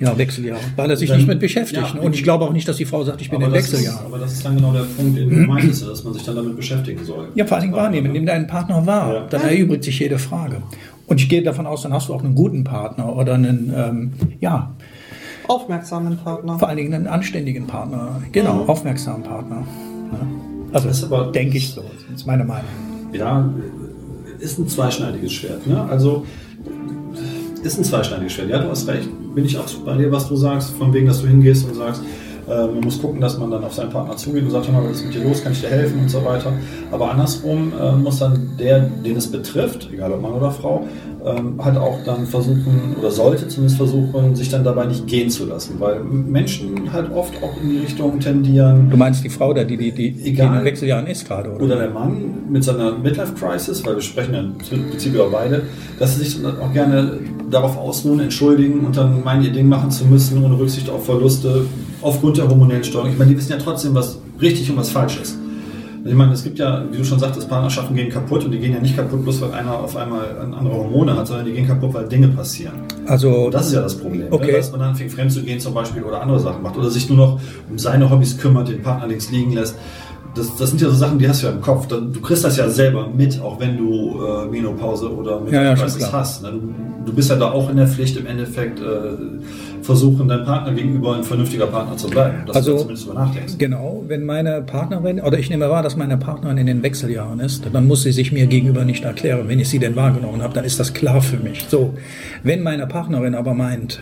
[0.00, 1.80] Ja, Wechseljahre, weil er sich Dann- nicht mit beschäftigt.
[1.80, 2.00] ja, ne?
[2.00, 4.18] und ich glaube auch nicht, dass die Frau sagt, ich bin in das ist, aber
[4.18, 7.04] das ist dann genau der Punkt, den du meintest, dass man sich dann damit beschäftigen
[7.04, 7.28] soll.
[7.36, 9.26] Ja, vor allen Dingen wahrnehmen, nimm deinen Partner wahr, Ja.
[9.30, 10.62] dann erübrigt sich jede Frage.
[11.06, 14.12] Und ich gehe davon aus, dann hast du auch einen guten Partner oder einen, ähm,
[14.40, 14.74] ja,
[15.46, 16.58] Aufmerksamen Partner.
[16.58, 19.56] vor allen Dingen einen anständigen Partner, genau, aufmerksamen Partner.
[19.60, 20.18] Ne?
[20.72, 22.64] Also Das ist aber- denke ich so, das ist meine Meinung.
[23.12, 23.48] Ja,
[24.40, 25.66] ist ein zweischneidiges Schwert.
[25.66, 25.80] Ne?
[25.88, 26.24] Also
[27.64, 28.50] ist ein zweischneidiges Schwert.
[28.50, 29.08] Ja, du hast recht.
[29.34, 32.02] Bin ich auch bei dir, was du sagst, von wegen, dass du hingehst und sagst,
[32.48, 34.88] äh, man muss gucken, dass man dann auf seinen Partner zugeht und sagt, hör mal,
[34.88, 36.52] was ist mit dir los, kann ich dir helfen und so weiter.
[36.92, 40.86] Aber andersrum äh, muss dann der, den es betrifft, egal ob Mann oder Frau,
[41.24, 45.46] ähm, halt auch dann versuchen oder sollte zumindest versuchen, sich dann dabei nicht gehen zu
[45.46, 49.64] lassen, weil Menschen halt oft auch in die Richtung tendieren, Du meinst die Frau da,
[49.64, 50.58] die, die, die, die in Egal.
[50.58, 51.64] den Wechseljahren ist gerade, oder?
[51.64, 55.62] oder der Mann mit seiner Midlife-Crisis, weil wir sprechen ja im Prinzip über beide,
[55.98, 57.18] dass sie sich dann auch gerne
[57.50, 61.66] darauf ausruhen, entschuldigen und dann meinen, ihr Ding machen zu müssen, ohne Rücksicht auf Verluste,
[62.02, 63.10] aufgrund der hormonellen Steuerung.
[63.10, 65.36] Ich meine, die wissen ja trotzdem, was richtig und was falsch ist.
[65.98, 68.58] Also Ich meine, es gibt ja, wie du schon sagtest, Partnerschaften gehen kaputt und die
[68.58, 71.66] gehen ja nicht kaputt, bloß weil einer auf einmal andere Hormone hat, sondern die gehen
[71.66, 72.74] kaputt, weil Dinge passieren.
[73.06, 74.46] Also, das ist ja das Problem, Okay.
[74.52, 74.52] ne?
[74.58, 77.08] dass man dann anfängt, fremd zu gehen zum Beispiel oder andere Sachen macht oder sich
[77.08, 79.76] nur noch um seine Hobbys kümmert, den Partner links liegen lässt.
[80.34, 81.86] Das, das sind ja so Sachen, die hast du ja im Kopf.
[81.86, 86.12] Du kriegst das ja selber mit, auch wenn du äh, Menopause oder Ja, ja, klar.
[86.12, 86.42] hast.
[86.42, 86.50] Ne?
[86.50, 86.74] Du,
[87.06, 88.84] du bist ja da auch in der Pflicht, im Endeffekt äh,
[89.82, 92.38] versuchen, deinem Partner gegenüber ein vernünftiger Partner zu bleiben.
[92.46, 93.54] Dass Also- du zumindest drüber nachdenkst.
[93.58, 97.62] genau, wenn meine Partnerin, oder ich nehme wahr, dass meine Partnerin in den Wechseljahren ist,
[97.72, 99.46] dann muss sie sich mir gegenüber nicht erklären.
[99.46, 101.66] Wenn ich sie denn wahrgenommen habe, dann ist das klar für mich.
[101.68, 101.94] So,
[102.42, 104.00] wenn meine Partnerin aber meint,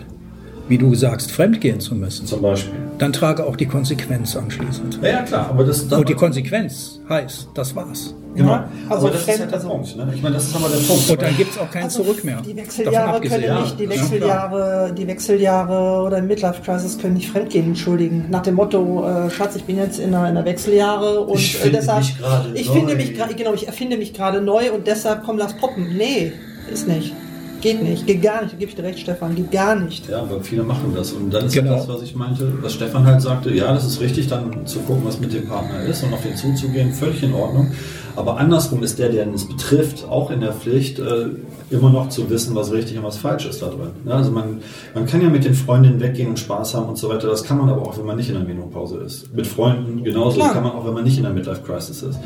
[0.69, 2.73] wie du sagst, fremdgehen zu müssen, Zum Beispiel.
[2.99, 5.01] dann trage auch die Konsequenz anschließend.
[5.03, 8.15] Ja, ja klar, aber das, das Und die Konsequenz heißt, das war's.
[8.35, 8.49] Genau.
[8.53, 9.97] Ja, also aber das ist fremd- halt der also- Punkt.
[9.99, 10.13] Ne?
[10.15, 11.11] Ich meine, das ist aber der Punkt.
[11.11, 12.37] Und dann gibt es auch kein Also Zurück mehr.
[12.41, 13.43] Die Davon Wechseljahre abgesehen.
[13.43, 18.25] können nicht, die Ja, Wechseljahre, die Wechseljahre oder Midlife Crisis können nicht fremdgehen, entschuldigen.
[18.31, 21.57] Nach dem Motto, äh, Schatz, ich bin jetzt in der, in der Wechseljahre und Ich
[21.57, 21.99] äh, finde deshalb.
[21.99, 22.75] mich gerade ich neu.
[22.75, 25.95] finde mich gerade, genau, ich erfinde mich gerade neu und deshalb komm, lass poppen.
[25.99, 26.33] Nee,
[26.73, 27.13] ist nicht.
[27.63, 30.09] Geht nicht, geht gar nicht, da gebe ich dir recht, Stefan, geht gar nicht.
[30.09, 31.13] Ja, aber viele machen das.
[31.13, 31.71] Und dann ist Genau.
[31.73, 34.81] ja das, was ich meinte, was Stefan halt sagte, ja, das ist richtig, dann zu
[34.81, 37.71] gucken, was mit dem Partner ist und auf den zuzugehen, völlig in Ordnung.
[38.17, 41.27] Aber andersrum ist der, der es betrifft, auch in der Pflicht, äh,
[41.73, 43.91] immer noch zu wissen, was richtig und was falsch ist da drin.
[44.07, 44.59] Ja, also man,
[44.95, 47.29] man kann ja mit den Freundinnen weggehen und Spaß haben und so weiter.
[47.29, 49.35] Das kann man aber auch, wenn man nicht in der Menopause ist.
[49.35, 50.53] Mit Freunden genauso Klar.
[50.53, 52.19] kann man auch, wenn man nicht in der Midlife Crisis ist.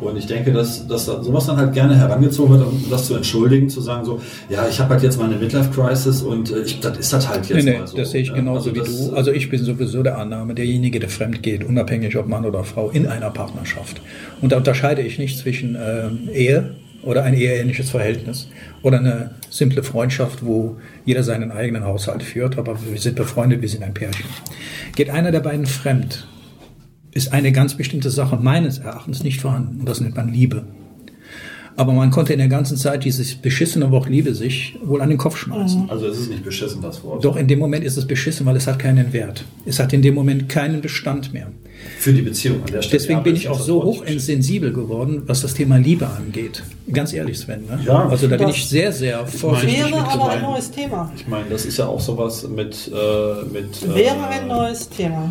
[0.00, 3.14] Und ich denke, dass, dass da sowas dann halt gerne herangezogen wird, um das zu
[3.14, 6.80] entschuldigen, zu sagen so, ja, ich habe halt jetzt meine Midlife Crisis und äh, ich,
[6.80, 7.96] das ist das halt jetzt Nee, nee, mal so.
[7.96, 9.14] das sehe ich Ja, genauso also wie du.
[9.14, 12.90] Also ich bin sowieso der Annahme, derjenige, der fremd geht, unabhängig ob Mann oder Frau,
[12.90, 14.00] in einer Partnerschaft.
[14.40, 18.48] Und da unterscheide ich nicht zwischen ähm, Ehe oder ein eheähnliches Verhältnis
[18.82, 23.68] oder eine simple Freundschaft, wo jeder seinen eigenen Haushalt führt, aber wir sind befreundet, wir
[23.68, 24.26] sind ein Pärchen.
[24.94, 26.26] Geht einer der beiden fremd,
[27.12, 30.64] ist eine ganz bestimmte Sache meines Erachtens nicht vorhanden und das nennt man Liebe.
[31.76, 35.18] Aber man konnte in der ganzen Zeit dieses beschissene Wort Liebe sich wohl an den
[35.18, 35.88] Kopf schmeißen.
[35.88, 37.24] also es ist nicht beschissen, das Wort.
[37.24, 39.44] Doch in dem Moment ist es beschissen, weil es hat keinen Wert.
[39.64, 41.50] Es hat in dem Moment keinen Bestand mehr.
[41.98, 42.98] Für die Beziehung an der Stelle.
[42.98, 46.62] Deswegen ja, bin ich auch so hochinsensibel geworden, was das Thema Liebe angeht.
[46.90, 47.66] Ganz ehrlich, Sven.
[47.66, 47.80] Ne?
[47.84, 49.78] Ja, also da bin ich sehr, sehr vorsichtig.
[49.78, 51.12] Wäre mit aber ein neues Thema.
[51.14, 52.90] Ich meine, das ist ja auch sowas mit.
[52.92, 55.30] Äh, mit äh, Wäre ein neues Thema.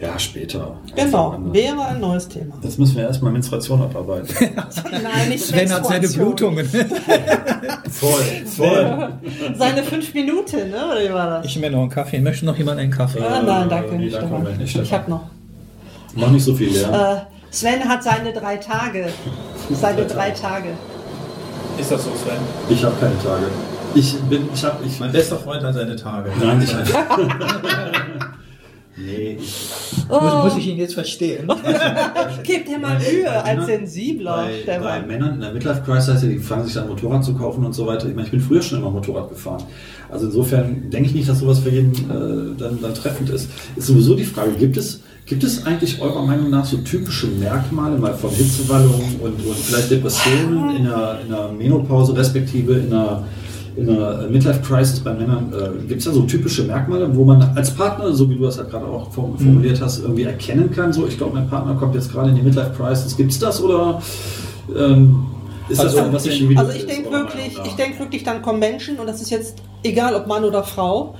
[0.00, 0.78] Ja, später.
[0.96, 2.54] Genau, wäre ein neues Thema.
[2.62, 4.34] Jetzt müssen wir erstmal Menstruation abarbeiten.
[4.90, 6.08] Nein, nicht Sven hat seine.
[6.08, 6.66] Blutungen.
[7.90, 9.12] voll, voll.
[9.58, 10.86] Seine fünf Minuten, ne?
[10.90, 11.46] Oder wie war das?
[11.46, 12.18] Ich mir noch einen Kaffee.
[12.18, 13.20] Möchte noch jemand einen Kaffee?
[13.20, 13.96] Ah, nein, danke.
[13.96, 15.28] nee, danke, nicht, ich habe noch.
[16.14, 17.26] Mach nicht so viel leer.
[17.28, 19.08] Äh, Sven hat seine drei Tage.
[19.72, 20.70] Seine drei Tage.
[21.78, 22.36] Ist das so, Sven?
[22.68, 23.46] Ich habe keine Tage.
[23.94, 26.30] Ich bin, ich habe, ich Mein bester Freund hat seine Tage.
[26.40, 26.72] Nein, ich
[28.96, 29.38] Nee,
[30.10, 30.20] Oh.
[30.20, 31.48] Muss, muss ich ihn jetzt verstehen?
[32.42, 35.02] Gib dir mal Mühe als Männern- sensibler, bei, bei.
[35.02, 37.72] Männern in der Midlife Crisis, heißt ja, die fangen sich an Motorrad zu kaufen und
[37.72, 38.08] so weiter.
[38.08, 39.62] Ich meine, ich bin früher schon immer Motorrad gefahren.
[40.10, 43.48] Also insofern denke ich nicht, dass sowas für jeden äh, dann, dann treffend ist.
[43.76, 47.96] Ist sowieso die Frage, gibt es, gibt es eigentlich eurer Meinung nach so typische Merkmale
[47.98, 53.24] mal von Hitzewallungen und, und vielleicht Depressionen in der, in der Menopause respektive in der
[53.76, 57.40] in einer Midlife Crisis bei Männern, äh, gibt es da so typische Merkmale, wo man
[57.54, 60.92] als Partner, so wie du das halt gerade auch form- formuliert hast, irgendwie erkennen kann,
[60.92, 63.16] so ich glaube, mein Partner kommt jetzt gerade in die Midlife Crisis.
[63.16, 64.02] Gibt es das oder
[64.76, 65.24] ähm,
[65.68, 68.58] ist Also, das dann was ich- Also ich denke wirklich, ich denke wirklich, dann kommen
[68.58, 71.14] Menschen, und das ist jetzt egal ob Mann oder Frau,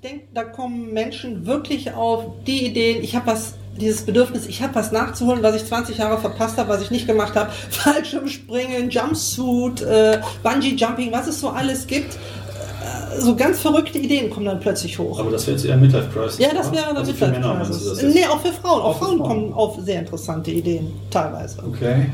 [0.00, 4.62] ich denke, da kommen Menschen wirklich auf die Ideen, ich habe was, dieses Bedürfnis, ich
[4.62, 7.50] habe was nachzuholen, was ich 20 Jahre verpasst habe, was ich nicht gemacht habe.
[7.70, 12.14] Fallschirmspringen, Jumpsuit, äh, Bungee Jumping, was es so alles gibt.
[12.14, 15.18] Äh, So ganz verrückte Ideen kommen dann plötzlich hoch.
[15.18, 16.38] Aber das wäre jetzt eher Midlife Crisis.
[16.38, 18.14] Ja, das wäre dann also Männer das jetzt?
[18.14, 18.80] Nee, auch für Frauen.
[18.80, 19.28] Auch, Auch Frauen Frauen.
[19.28, 21.58] kommen auf sehr interessante Ideen, teilweise.
[21.66, 22.06] Okay.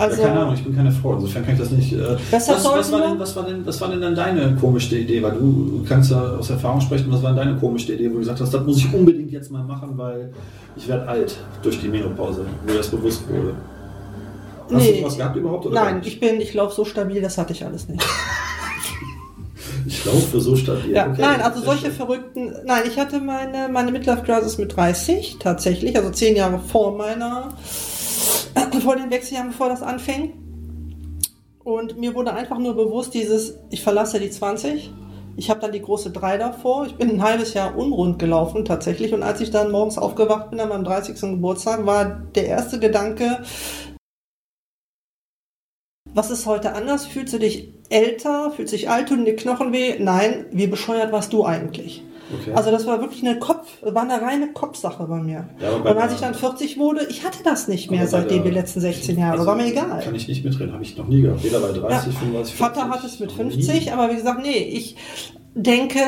[0.00, 1.92] Also, ja, keine Ahnung, ich bin keine Frau, insofern kann ich das nicht.
[1.92, 4.96] Äh, was, was, sollten war denn, was, war denn, was war denn dann deine komischste
[4.96, 5.22] Idee?
[5.22, 8.18] Weil du kannst ja aus Erfahrung sprechen, was war denn deine komischste Idee, wo du
[8.20, 10.32] gesagt hast, das muss ich unbedingt jetzt mal machen, weil
[10.76, 13.54] ich werde alt durch die Menopause, wo das bewusst wurde.
[14.72, 14.92] Hast Nee.
[14.92, 15.66] du sowas gehabt überhaupt?
[15.66, 18.02] Oder Nein, ich bin, ich laufe so stabil, das hatte ich alles nicht.
[19.86, 20.92] ich laufe so stabil.
[20.94, 21.20] Ja, Okay.
[21.22, 22.52] nein, also solche verrückten.
[22.64, 27.48] Nein, ich hatte meine, meine Midlife Crisis mit 30 tatsächlich, also zehn Jahre vor meiner,
[28.82, 30.34] vor den Wechseljahren, bevor das anfing.
[31.62, 34.92] Und mir wurde einfach nur bewusst, dieses, ich verlasse die 20.
[35.36, 36.86] Ich habe dann die große 3 davor.
[36.86, 39.14] Ich bin ein halbes Jahr unrund gelaufen tatsächlich.
[39.14, 41.20] Und als ich dann morgens aufgewacht bin an meinem 30.
[41.20, 43.42] Geburtstag, war der erste Gedanke,
[46.12, 47.06] was ist heute anders?
[47.06, 48.50] Fühlst du dich älter?
[48.50, 49.08] Fühlst du dich alt?
[49.08, 49.96] Tun dir Knochen weh?
[49.98, 52.02] Nein, wie bescheuert warst du eigentlich?
[52.32, 52.52] Okay.
[52.54, 55.48] Also das war wirklich eine Kopf, war eine reine Kopfsache bei mir.
[55.60, 58.52] Ja, bei und als ich dann 40 wurde, ich hatte das nicht mehr seitdem der-
[58.52, 59.32] die letzten 16 Jahre.
[59.32, 60.00] Also, war mir egal.
[60.02, 61.42] Kann ich nicht mitreden, habe ich noch nie gehabt.
[61.42, 62.18] Weder bei 30, Ja.
[62.20, 62.54] 35, 40.
[62.54, 63.90] Vater hat es mit noch 50, nie.
[63.90, 64.96] aber wie gesagt, nee, ich
[65.54, 66.00] denke,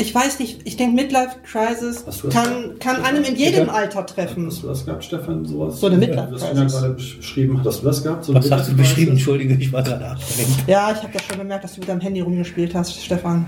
[0.00, 3.72] ich weiß nicht, ich denke, Midlife Crisis kann, kann einem in jedem Bitte?
[3.74, 4.46] Alter treffen.
[4.46, 5.44] Hast du das gehabt, Stefan?
[5.44, 5.80] Sowas?
[5.80, 6.72] So eine Midlife Was du Crisis.
[6.72, 7.66] gerade beschrieben hast.
[7.66, 8.24] Hast du das gehabt?
[8.24, 8.94] So eine Was hast du beschrieben?
[8.94, 9.08] Crisis?
[9.26, 10.68] Entschuldige, ich war gerade abgelenkt.
[10.68, 13.46] Ja, ich habe das schon gemerkt, dass du mit deinem Handy rumgespielt hast, Stefan.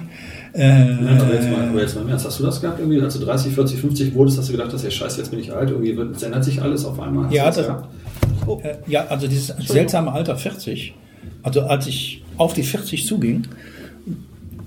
[0.53, 2.27] Nein, aber jetzt mal, aber Äh, jetzt mal im Ernst.
[2.27, 4.83] Hast du das gehabt, irgendwie, als du 30, 40, 50 wurdest, hast du gedacht, dass,
[4.83, 7.27] ey, scheiße, jetzt bin ich alt, irgendwie wird, ändert sich alles auf einmal?
[7.27, 8.65] Hast Ja, du das das- gehabt?
[8.65, 10.95] äh, ja, also dieses seltsame Alter 40,
[11.45, 13.47] also als ich auf die 40 zuging,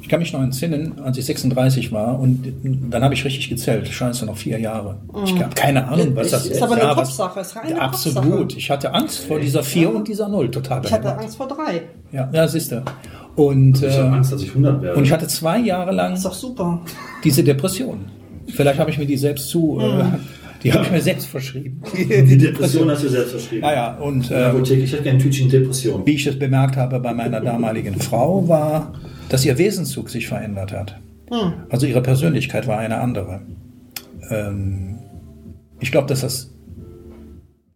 [0.03, 2.53] Ich kann mich noch entsinnen, als ich 36 war und
[2.91, 3.88] dann habe ich richtig gezählt.
[3.88, 4.97] Scheiße, noch vier Jahre.
[5.23, 6.61] Ich habe keine Ahnung, was das ist ist.
[6.61, 8.23] aber eine Ja, was- Kopfsache, ist reine Ja, absolut.
[8.25, 8.59] Kopfsache.
[8.59, 10.51] Ich hatte Angst vor dieser vier und dieser Null.
[10.51, 11.17] Total Ich hatte.
[11.17, 11.84] Angst vor drei.
[12.11, 12.84] Ja, ja siehst du.
[13.38, 14.97] Und, Ich habe äh, Angst, dass ich 100 werde.
[14.97, 16.82] und ich hatte zwei Jahre lang Ist doch super.
[17.23, 17.99] diese Depression.
[18.49, 20.03] Vielleicht habe ich mir die selbst zu, äh,
[20.63, 21.82] die habe ich mir selbst verschrieben.
[21.97, 23.61] die Depression hast du selbst verschrieben.
[23.61, 26.05] Naja, und äh, Apotheke, ich hätte gerne ein Tütchen Depression.
[26.05, 28.93] wie ich es bemerkt habe bei meiner damaligen Frau, war,
[29.30, 30.99] dass ihr Wesenszug sich verändert hat.
[31.69, 33.41] Also ihre Persönlichkeit war eine andere.
[34.30, 34.99] Ähm,
[35.80, 36.51] ich glaube, dass das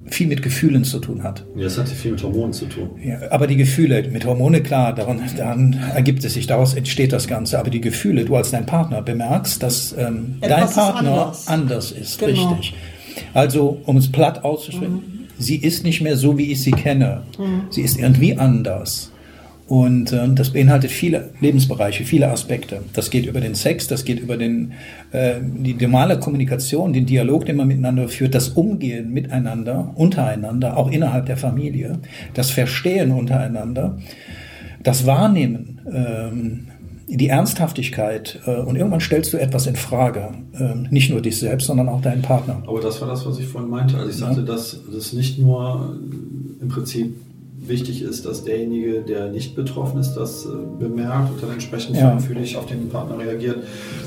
[0.06, 1.46] viel mit Gefühlen zu tun hat.
[1.56, 2.92] Ja, das hat viel mit Hormonen zu tun.
[3.04, 7.28] Ja, aber die Gefühle, mit Hormone, klar, daran, dann ergibt es sich, daraus entsteht das
[7.28, 7.60] Ganze.
[7.60, 11.48] Aber die Gefühle, du als dein Partner bemerkst, dass ähm, dein Partner anders.
[11.48, 11.92] anders.
[11.92, 12.46] ist, Genau.
[12.46, 12.54] Mhm.
[12.54, 12.76] richtig.
[13.34, 17.24] Also, um es platt auszusprechen, sie ist nicht mehr so, wie ich sie kenne.
[17.70, 19.12] Sie ist irgendwie anders.
[19.68, 22.84] Und ähm, das beinhaltet viele Lebensbereiche, viele Aspekte.
[22.94, 24.72] Das geht über den Sex, das geht über den,
[25.12, 30.90] äh, die normale Kommunikation, den Dialog, den man miteinander führt, das Umgehen miteinander, untereinander, auch
[30.90, 32.00] innerhalb der Familie,
[32.34, 33.98] das Verstehen untereinander,
[34.84, 36.68] das Wahrnehmen, ähm,
[37.08, 38.40] die Ernsthaftigkeit.
[38.46, 40.30] Äh, und irgendwann stellst du etwas in Frage.
[40.58, 42.64] Ähm, nicht nur dich selbst, sondern auch deinen Partner.
[42.66, 43.98] Aber das war das, was ich vorhin meinte.
[43.98, 47.16] Also ich sagte, dass das nicht nur äh, im Prinzip
[47.70, 50.50] wichtig ist, dass derjenige, der nicht betroffen ist, das äh,
[50.80, 52.16] bemerkt und dann entsprechend Ja.
[52.16, 53.58] auf den Partner reagiert,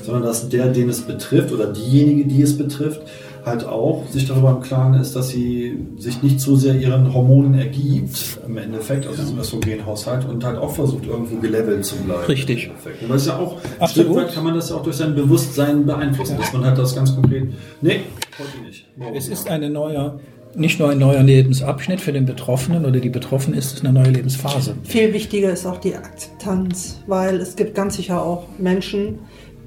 [0.04, 3.02] sondern dass der, den es betrifft oder diejenige, die es betrifft,
[3.44, 7.54] halt auch sich darüber im Klaren ist, dass sie sich nicht so sehr ihren Hormonen
[7.54, 12.24] ergibt im Endeffekt, also diesem Östrogenhaushalt und halt auch versucht, irgendwo gelevelt zu bleiben.
[12.26, 12.64] Richtig.
[12.64, 13.08] Im Endeffekt.
[13.08, 13.90] Weil es ja auch, Absolut.
[14.12, 16.94] Stück weit kann man das ja auch durch sein Bewusstsein beeinflussen, dass man halt das
[16.94, 17.44] ganz konkret,
[17.80, 18.00] nee,
[18.38, 18.86] heute nicht.
[18.96, 19.16] Morgen.
[19.16, 20.20] Es ist eine neue,
[20.54, 24.10] nicht nur ein neuer Lebensabschnitt für den Betroffenen oder die Betroffene, ist es eine neue
[24.10, 24.74] Lebensphase.
[24.84, 29.20] Viel wichtiger ist auch die Akzeptanz, weil es gibt ganz sicher auch Menschen,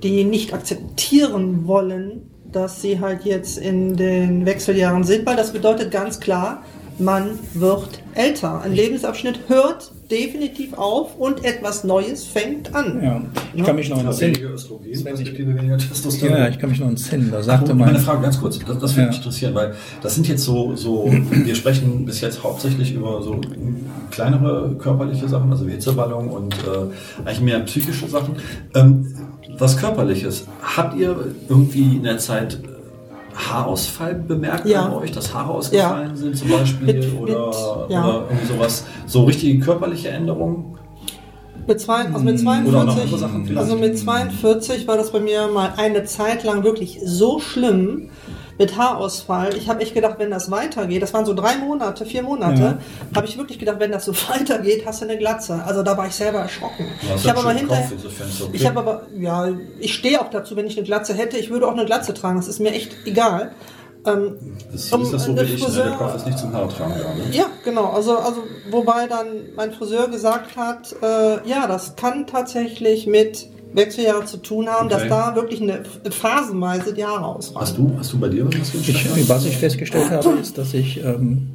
[0.03, 5.91] die nicht akzeptieren wollen, dass sie halt jetzt in den Wechseljahren sind, weil das bedeutet
[5.91, 6.63] ganz klar,
[6.99, 8.61] man wird älter.
[8.61, 13.01] Ein Lebensabschnitt hört definitiv auf und etwas Neues fängt an.
[13.03, 13.21] Ja,
[13.53, 14.35] ich kann mich noch entsinnen.
[16.21, 17.31] Ja, ich kann mich noch entsinnen.
[17.31, 19.07] Da Ach, sagte meine mein, Frage ganz kurz, das, das würde Ja.
[19.07, 23.39] mich interessieren, weil das sind jetzt so, so, wir sprechen bis jetzt hauptsächlich über so
[24.11, 28.35] kleinere körperliche Sachen, also wie Hitzeballung und äh, eigentlich mehr psychische Sachen.
[28.75, 29.13] Ähm,
[29.57, 31.15] was körperliches, habt ihr
[31.47, 32.59] irgendwie in der Zeit
[33.35, 34.87] Haarausfall bemerkt Ja.
[34.87, 38.05] bei euch, dass Haare ausgefallen sind zum Beispiel Mit- mit- oder, ja.
[38.07, 40.77] oder irgendwie sowas, so richtige körperliche Änderungen?
[41.67, 43.61] Mit, zwei, also mit Oder auch noch 42, andere Sachen vielleicht.
[43.61, 48.09] also mit 42 war das bei mir mal eine Zeit lang wirklich so schlimm
[48.59, 49.55] mit Haarausfall.
[49.57, 52.77] Ich habe echt gedacht, wenn das weitergeht, das waren so drei Monate, vier Monate, Ja.
[53.15, 55.63] habe ich wirklich gedacht, wenn das so weitergeht, hast du eine Glatze.
[55.65, 56.85] Also da war ich selber erschrocken.
[57.09, 58.49] Hast ich habe aber hinterher, ist okay.
[58.53, 59.49] ich habe aber, ja,
[59.79, 62.35] ich stehe auch dazu, wenn ich eine Glatze hätte, ich würde auch eine Glatze tragen.
[62.37, 63.51] Das ist mir echt egal.
[64.05, 64.33] Ähm,
[64.71, 65.65] Das um, ist das so der wie ich, ne?
[65.67, 67.13] Friseur- der Kopf ist nicht zum Haartragen da.
[67.13, 67.35] Ne?
[67.35, 67.85] ja, genau.
[67.91, 74.25] Also, also wobei dann mein Friseur gesagt hat, äh, ja, das kann tatsächlich mit Wechseljahre
[74.25, 75.07] zu tun haben, Okay.
[75.07, 75.81] dass da wirklich eine
[76.11, 77.61] phasenweise die Haare ausfallen.
[77.65, 81.03] Hast du, hast du bei dir was ich, was ich festgestellt habe, ist, dass ich,
[81.03, 81.47] ähm,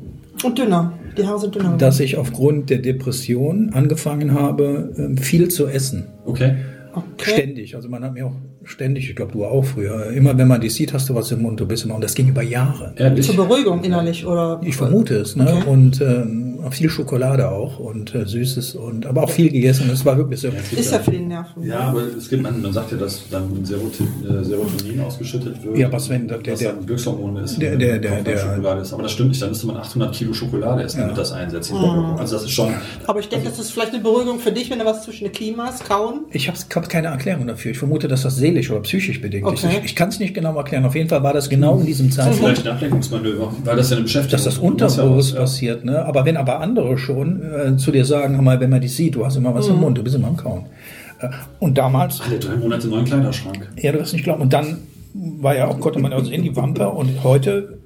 [0.42, 0.92] Und dünner.
[1.16, 1.76] Die Haare sind dünner.
[1.76, 6.08] dass ich aufgrund der Depression angefangen habe, ähm, viel zu essen.
[6.24, 6.56] Okay.
[6.94, 7.30] okay.
[7.32, 7.74] Ständig.
[7.76, 8.34] Also man hat mir auch
[8.68, 11.42] ständig, ich glaube du auch früher, immer wenn man dich sieht, hast du was im
[11.42, 12.92] Mund, du bist immer, und das ging über Jahre.
[12.96, 13.26] Ehrlich?
[13.26, 14.60] Zur Beruhigung innerlich oder?
[14.64, 15.46] Ich vermute es, ne?
[15.60, 15.68] Okay.
[15.70, 19.88] Und ähm, viel Schokolade auch und äh, Süßes und aber auch viel gegessen.
[19.92, 20.48] Es war wirklich so.
[20.48, 21.62] Ist ja für die Nerven.
[21.64, 25.78] Ja, aber es gibt, man, man sagt ja, dass dann Serotin, äh, Serotonin ausgeschüttet wird.
[25.78, 28.92] Ja, was wenn der- was der- dann Glückshormon ist, der- der- der- der- Schokolade ist.
[28.92, 31.72] Aber das stimmt nicht, dann müsste man 800 Kilo Schokolade essen, damit das einsetzt.
[31.72, 32.18] Wirkung.
[32.18, 32.72] Also das ist schon,
[33.06, 35.32] Aber ich denke, das ist vielleicht eine Beruhigung für dich, wenn du was zwischen den
[35.58, 36.26] hast, kauen.
[36.32, 37.70] Ich habe hab keine Erklärung dafür.
[37.70, 39.64] Ich vermute, dass das seelisch oder psychisch bedingt ist.
[39.64, 39.76] Okay.
[39.78, 40.84] Ich, ich kann es nicht genau erklären.
[40.84, 43.96] Auf jeden Fall war das genau in diesem Zeitpunkt, vielleicht ein Ablenkungsmanöver, weil das ja
[43.96, 44.60] eine Beschäftigung dass das ist.
[44.60, 45.40] Unterbewusst was, ja.
[45.40, 45.84] passiert.
[45.84, 46.04] Ne?
[46.04, 49.14] Aber wenn aber andere schon äh, zu dir sagen, hör mal, wenn man dich sieht,
[49.14, 49.74] du hast immer was Mhm.
[49.74, 50.66] im Mund, du bist immer am Kauen.
[51.20, 51.28] Äh,
[51.58, 53.68] und damals, Alle drei Monate neuen Kleiderschrank.
[53.76, 54.42] ja, du wirst nicht glauben.
[54.42, 54.78] Und dann
[55.14, 57.78] war ja auch, konnte man also in die Wampe und heute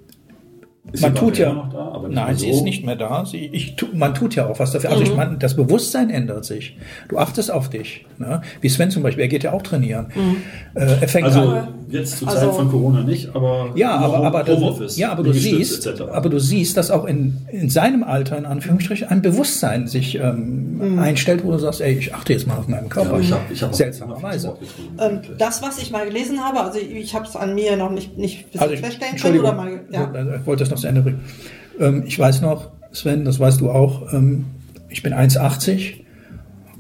[0.91, 1.53] Ist man tut ja.
[1.53, 2.57] noch da, aber nicht nein, mehr sie so.
[2.57, 3.25] ist nicht mehr da.
[3.25, 4.91] Sie, ich, man tut ja auch was dafür.
[4.91, 6.77] Also ich meine, das Bewusstsein ändert sich.
[7.09, 8.05] Du achtest auf dich.
[8.19, 8.43] Ne?
[8.61, 10.09] Wie Sven zum Beispiel, er geht ja auch trainieren.
[10.75, 11.69] Äh, er fängt Also an.
[11.93, 15.23] Jetzt zur Also- Zeit von Corona nicht, aber Ja, aber, aber, du, Homeoffice, ja, aber
[15.23, 16.03] du siehst, etc.
[16.13, 20.99] aber du siehst, dass auch in, in seinem Alter in Anführungsstrichen ein Bewusstsein sich ähm,
[20.99, 23.11] einstellt, wo du sagst, ey, ich achte jetzt mal auf meinen ja, Körper.
[23.11, 24.55] aber ich habe ich hab Seltsamerweise.
[24.99, 27.91] Ähm, das, was ich mal gelesen habe, also ich, ich habe es an mir noch
[27.91, 30.11] nicht, nicht Also ich, feststellen können oder mal, ja.
[30.41, 31.21] ich wollte das noch zu Ende bringen.
[31.79, 34.47] Ähm, ich weiß noch, Sven, das weißt du auch, ähm,
[34.89, 35.95] ich bin 1,80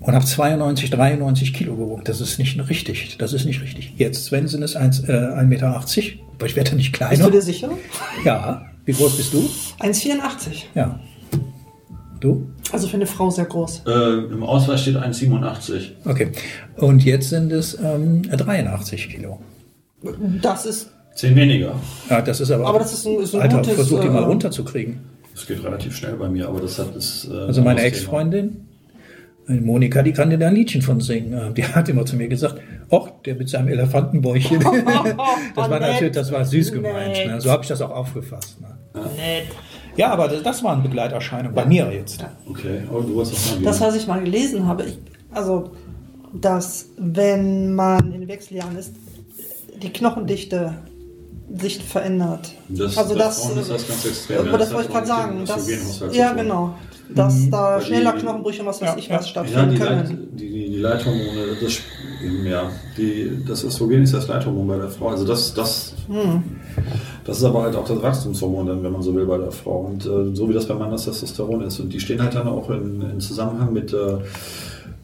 [0.02, 2.02] und habe 92, 93 Kilo gewogen.
[2.04, 3.16] Das ist nicht richtig.
[3.18, 3.94] Das ist nicht richtig.
[3.96, 7.24] Jetzt, Sven, sind es 1,80 äh, 1,80 Meter, aber ich werde nicht Bist kleiner.
[7.24, 7.70] du dir sicher?
[8.24, 8.66] Ja.
[8.84, 9.38] Wie groß bist du?
[9.80, 10.64] 1,84.
[10.74, 10.98] Ja.
[12.20, 12.48] Du?
[12.72, 13.82] Also für eine Frau sehr groß.
[13.86, 15.90] Äh, Im Ausweis steht 1,87.
[16.04, 16.30] Okay.
[16.76, 19.40] Und jetzt sind es ähm, 83 Kilo.
[20.40, 21.74] Das ist, Zehn weniger.
[22.08, 22.66] Ja, das ist aber.
[22.66, 23.74] aber das ist ein, ist ein Alter, gutes.
[23.74, 25.00] versuch die mal äh, runterzukriegen.
[25.34, 27.28] Das geht relativ schnell bei mir, aber das hat es.
[27.30, 28.68] Äh, Also meine ein Ex-Freundin,
[29.48, 31.32] Monika, die kann dir da ein Liedchen von singen.
[31.32, 32.56] Äh, Die hat immer zu mir gesagt,
[32.90, 34.60] ach, der mit seinem Elefantenbäuchchen.
[35.54, 35.80] das war nett.
[35.80, 37.16] natürlich, das war süß gemeint.
[37.26, 37.40] Ne?
[37.40, 38.60] So habe ich das auch aufgefasst.
[38.60, 38.68] Ne?
[39.96, 42.24] Ja, aber das, das war eine Begleiterscheinung bei mir jetzt.
[42.48, 44.98] Okay, aber du hast das mal Das, was ich mal gelesen habe, ich,
[45.32, 45.72] also,
[46.32, 48.94] dass wenn man in den Wechseljahren ist,
[49.82, 50.74] die Knochendichte
[51.54, 52.52] sich verändert.
[52.68, 54.56] Das- also das, ist das ganz extrem, aber ja.
[54.56, 55.44] das Das wollte ich gerade sagen.
[55.46, 56.74] Das, ja, genau.
[57.14, 59.16] Dass da Weil schneller die- Knochenbrüche und was weiß Ja, ich ja.
[59.18, 60.28] was Ja, stattfinden die, Leit, können.
[60.32, 61.78] die, die, die Leithormone, das,
[62.44, 65.08] ja, die, das Östrogen ist das Leithormon bei der Frau.
[65.08, 66.42] Also das, das, Hm.
[67.24, 69.80] das ist aber halt auch das Wachstumshormon, dann, wenn man so will, bei der Frau.
[69.92, 71.78] Und äh, so wie das beim Mann das Testosteron ist.
[71.80, 74.18] Und die stehen halt dann auch in, in Zusammenhang mit äh,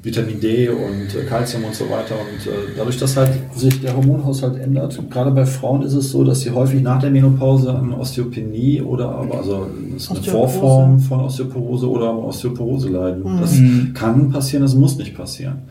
[0.02, 2.14] Vitamin D und äh, Calcium und so weiter.
[2.14, 6.22] Und äh, dadurch, dass halt sich der Hormonhaushalt ändert, gerade bei Frauen ist es so,
[6.22, 10.22] dass sie häufig nach der Menopause an Osteopenie oder aber, also das ist eine.
[10.22, 13.24] Vorform von Osteoporose oder aber Osteoporose leiden.
[13.40, 13.58] Das
[13.94, 15.62] kann passieren, das muss nicht passieren.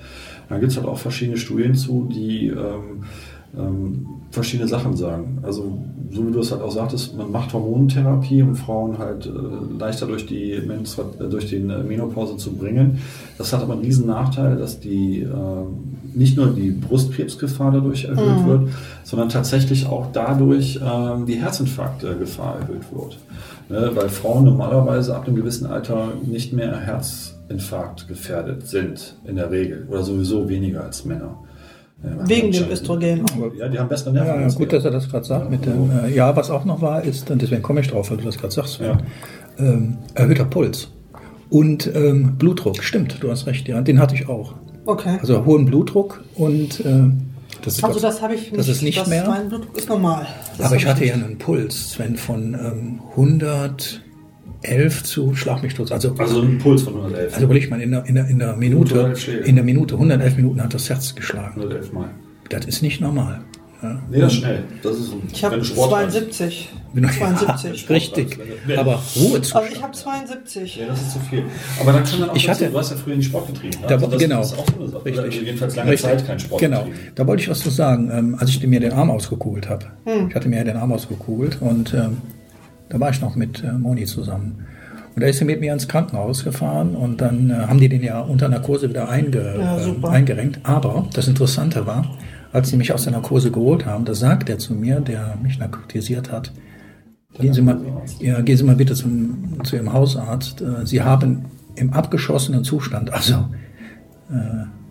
[0.49, 3.03] Da gibt es halt auch verschiedene Studien zu, die ähm,
[3.55, 5.39] ähm, verschiedene Sachen sagen.
[5.43, 5.77] Also,
[6.11, 10.07] so wie du es halt auch sagtest, man macht Hormontherapie, um Frauen halt äh, leichter
[10.07, 12.99] durch die, Menstrua äh, durch die äh, Menopause zu bringen.
[13.37, 18.45] Das hat aber einen riesen Nachteil, dass die ähm, nicht nur die Brustkrebsgefahr dadurch erhöht
[18.45, 18.69] wird,
[19.03, 23.19] sondern tatsächlich auch dadurch ähm, die Herzinfarktgefahr erhöht wird.
[23.69, 29.51] Ne, weil Frauen normalerweise ab einem gewissen Alter nicht mehr Herzinfarkt gefährdet sind, in der
[29.51, 29.85] Regel.
[29.89, 31.37] Oder sowieso weniger als Männer.
[32.03, 32.69] Ja, Wegen dem.
[32.69, 33.25] Östrogen.
[33.57, 34.39] Ja, die haben bessere Ja, Nerven.
[34.41, 34.77] ja, als gut, wir.
[34.77, 35.49] dass er das gerade sagt.
[35.49, 38.17] Mit dem, äh, ja, was auch noch war, ist, und deswegen komme ich drauf, weil
[38.17, 38.97] du das gerade sagst, Sven,
[39.57, 40.89] ähm, erhöhter Puls
[41.49, 42.83] und ähm, Blutdruck.
[42.83, 44.53] Stimmt, du hast recht, ja, den hatte ich auch.
[44.85, 45.17] Okay.
[45.19, 47.09] Also hohen Blutdruck und äh,
[47.63, 49.27] das ist Also das habe ich Das ist nicht das, mehr?
[49.27, 50.27] Mein Blutdruck ist normal.
[50.57, 51.25] Das Aber ich hatte ja nicht.
[51.25, 52.99] einen Puls, Sven, von ähm,
[54.64, 55.91] 111 zu Schlag mich tot.
[55.91, 57.34] Also, Also ein Puls von 111.
[57.34, 59.39] also überleg mal, in der, in der, in der Minute, 111 Schläge.
[59.43, 61.55] in der Minute, 111 Minuten hat das Herz geschlagen.
[61.62, 62.10] 111 Mal.
[62.49, 63.41] Das ist nicht normal.
[63.84, 64.01] Ja.
[64.10, 64.64] Nee, das ist schnell.
[64.82, 66.14] Das ist, Ich habe wenn du Sport treibst.
[66.34, 66.70] 72.
[66.95, 67.89] Ja, 72.
[67.91, 68.39] richtig.
[68.76, 69.66] Aber Ruhezustand.
[69.66, 70.76] Also ich habe 72.
[70.78, 71.43] Ja, das ist zu viel.
[71.80, 73.80] Aber dann kann man auch Ich hatte- du hast ja früher nicht Sport getrieben.
[73.82, 73.86] ne?
[73.88, 74.41] Da, Also das genau.
[74.41, 75.05] ist auch so eine Sache.
[75.05, 75.41] Richtig.
[75.43, 76.10] jedenfalls lange Richtig.
[76.10, 76.78] Zeit kein Sport Genau.
[76.86, 76.97] getrieben.
[77.14, 78.10] Da wollte ich was zu sagen.
[78.12, 79.86] Ähm, als ich mir den Arm ausgekugelt habe.
[80.05, 80.30] Hm.
[80.30, 82.18] Ich hatte mir ja den Arm ausgekugelt und ähm,
[82.89, 84.65] da war ich noch mit äh, Moni zusammen.
[85.15, 88.03] Und da ist sie mit mir ins Krankenhaus gefahren und dann äh, haben die den
[88.03, 90.59] ja unter Narkose wieder einge, Ja, äh, eingerenkt.
[90.63, 92.05] Aber das Interessante war,
[92.53, 95.57] als sie mich aus der Narkose geholt haben, da sagt er zu mir, der mich
[95.57, 96.51] narkotisiert hat,
[97.39, 97.79] gehen Sie mal,
[98.19, 100.61] ja, gehen Sie mal bitte zum, zu Ihrem Hausarzt.
[100.61, 103.45] Äh, Sie haben im abgeschossenen Zustand, also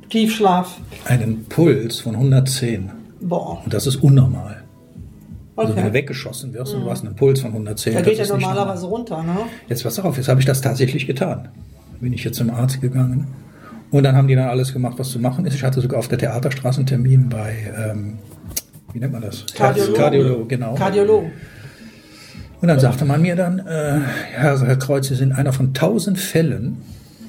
[0.08, 0.78] Tiefschlaf.
[1.04, 2.90] einen Puls von 110.
[3.20, 3.60] Boah.
[3.64, 4.55] Und das ist unnormal.
[5.56, 5.94] Also wenn du Okay.
[5.94, 7.94] weggeschossen wirst und du hast einen Puls von 110.
[7.94, 8.98] Da das geht ja normalerweise normal.
[8.98, 9.36] runter, ne?
[9.68, 11.48] Jetzt pass auf, jetzt habe ich das tatsächlich getan.
[12.00, 13.26] Bin ich jetzt zum Arzt gegangen.
[13.90, 15.54] Und dann haben die dann alles gemacht, was zu machen ist.
[15.54, 18.18] Ich hatte sogar auf der Theaterstraße einen Termin bei, ähm,
[18.92, 19.46] wie nennt man das?
[19.54, 19.98] Kardiologe.
[19.98, 20.74] Kardiologe, genau.
[20.74, 21.30] Kardiologen.
[22.60, 24.00] Und dann sagte man mir dann, äh,
[24.32, 26.78] Herr, Herr Kreuz, Sie sind einer von tausend Fällen.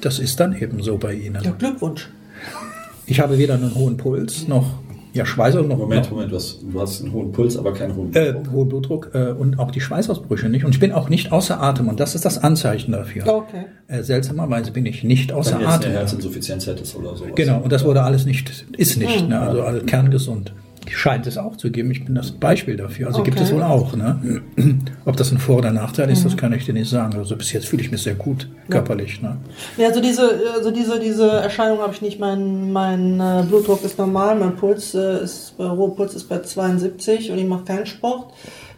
[0.00, 1.42] Das ist dann eben so bei Ihnen.
[1.42, 2.08] Ja, Glückwunsch.
[3.06, 4.80] Ich habe weder einen hohen Puls noch
[5.18, 7.94] ja, Schweißer noch, Moment, noch Moment, du hast, du hast einen hohen Puls, aber keinen
[7.94, 8.52] hohen äh, Blutdruck.
[8.52, 10.64] hohen Blutdruck äh, und auch die Schweißausbrüche nicht.
[10.64, 11.88] Und ich bin auch nicht außer Atem.
[11.88, 13.26] Und das ist das Anzeichen dafür.
[13.26, 13.64] Okay.
[13.88, 15.90] Äh, seltsamerweise bin ich nicht außer Wenn du jetzt Atem.
[15.90, 17.32] eine Herzinsuffizienz hättest oder sowas.
[17.34, 19.28] Genau, und das wurde alles nicht, ist nicht, Hm.
[19.28, 19.40] ne?
[19.40, 20.52] also alles kerngesund.
[20.96, 21.90] Scheint es auch zu geben.
[21.90, 23.08] Ich bin das Beispiel dafür.
[23.08, 23.46] Also gibt Okay.
[23.46, 23.94] es wohl auch.
[23.96, 24.42] Ne?
[25.04, 26.38] Ob das ein Vor- oder Nachteil ist, das Hm.
[26.38, 27.14] kann ich dir nicht sagen.
[27.16, 29.20] Also bis jetzt fühle ich mich sehr gut körperlich.
[29.22, 29.36] Ne?
[29.76, 32.18] Ja, also diese, also diese, diese Erscheinung habe ich nicht.
[32.20, 37.30] Mein, mein äh, Blutdruck ist normal, mein Puls äh, ist, äh, Ruhepuls ist bei 72
[37.30, 38.32] und ich mache keinen Sport.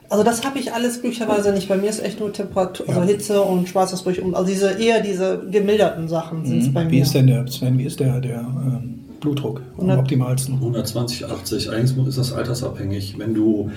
[0.09, 1.69] Also das habe ich alles glücklicherweise nicht.
[1.69, 4.21] Bei mir ist echt nur Temperatur, also Hitze und Schweißausbrüche.
[4.23, 6.91] und- Also diese eher diese gemilderten Sachen sind es bei Mhm.
[6.91, 7.03] Wie mir.
[7.03, 9.99] ist denn der, Sven, wie ist der, der ähm, Blutdruck am 100.
[9.99, 10.55] optimalsten?
[10.55, 13.19] 120, 80, eigentlich ist das altersabhängig.
[13.19, 13.71] Wenn du,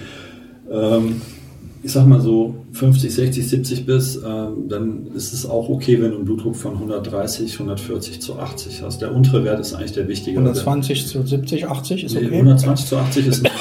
[0.71, 1.21] ähm,
[1.83, 6.11] ich sag mal so 50, 60, 70 bist, ähm, dann ist es auch okay, wenn
[6.11, 9.01] du einen Blutdruck von 130, 140 zu 80 hast.
[9.01, 10.37] Der untere Wert ist eigentlich der wichtige.
[10.37, 12.35] 120 zu 70, 80 ist Nee, okay?
[12.35, 13.43] 120 zu 80 ist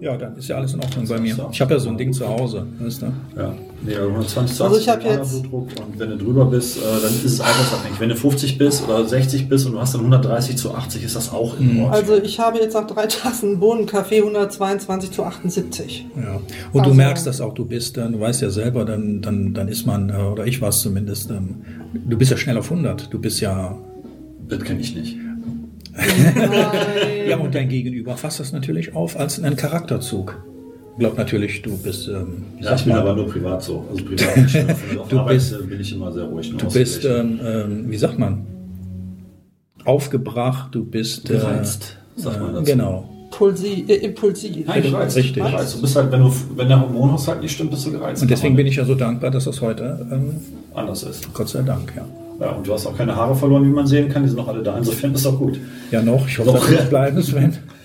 [0.00, 1.36] Ja, dann ist ja alles in Ordnung bei mir.
[1.50, 3.06] Ich habe ja so ein Ding zu Hause, weißt du?
[3.36, 3.54] Ja.
[3.80, 6.78] Nee, 120 zu Also 80 ich hab normaler jetzt- Blutdruck und wenn du drüber bist,
[6.78, 8.00] äh, dann ist es altersabhängig.
[8.00, 11.14] Wenn du 50 bist oder 60 bist und du hast dann 130 zu 80, ist
[11.14, 11.90] das auch in Ordnung.
[11.92, 16.06] Also ich habe jetzt nach drei Tassen Bohnenkaffee 122 zu 78.
[16.16, 16.34] Ja.
[16.36, 16.42] Und
[16.74, 19.68] du Also- merkst das auch, du bist dann, du weißt ja selber, dann, dann, dann
[19.68, 21.62] ist man, äh, oder ich war es zumindest, ähm,
[21.94, 23.12] du bist ja schnell auf 100.
[23.12, 23.78] Du bist ja,
[24.48, 25.16] das kenne ich nicht.
[27.28, 30.42] ja, und dein Gegenüber fasst das natürlich auf als einen Charakterzug.
[30.98, 33.84] Glaubt natürlich, du bist, ähm, Ja, ich bin aber nur privat so.
[33.90, 34.98] Also privat nicht.
[34.98, 36.52] Auf Du Arbeit bist- äh, bin ich immer sehr ruhig.
[36.56, 38.44] Du bist, ähm, ähm, wie sagt man?
[39.84, 41.30] Aufgebracht, du bist.
[41.30, 42.64] Äh, Gereizt, sagt man äh, dazu.
[42.72, 43.08] Genau.
[43.30, 44.66] Pulsi, äh, impulsiv.
[44.66, 45.16] Nein, gereizt.
[45.16, 45.42] Richtig.
[45.42, 45.76] Gereizt.
[45.76, 48.22] Du bist halt, wenn, du, wenn der Hormonhaushalt nicht stimmt, bist du gereizt.
[48.22, 50.30] Und deswegen bin ich ja so dankbar, dass das heute, ähm,
[50.74, 51.32] anders ist.
[51.32, 52.04] Gott sei Dank, ja.
[52.40, 54.22] Ja, und du hast auch keine Haare verloren, wie man sehen kann.
[54.22, 54.78] Die sind noch alle da.
[54.78, 55.58] Insofern ist auch gut.
[55.90, 56.26] Ja, noch.
[56.26, 56.60] Ich hoffe, Doch.
[56.68, 57.56] dass noch bleiben, Sven.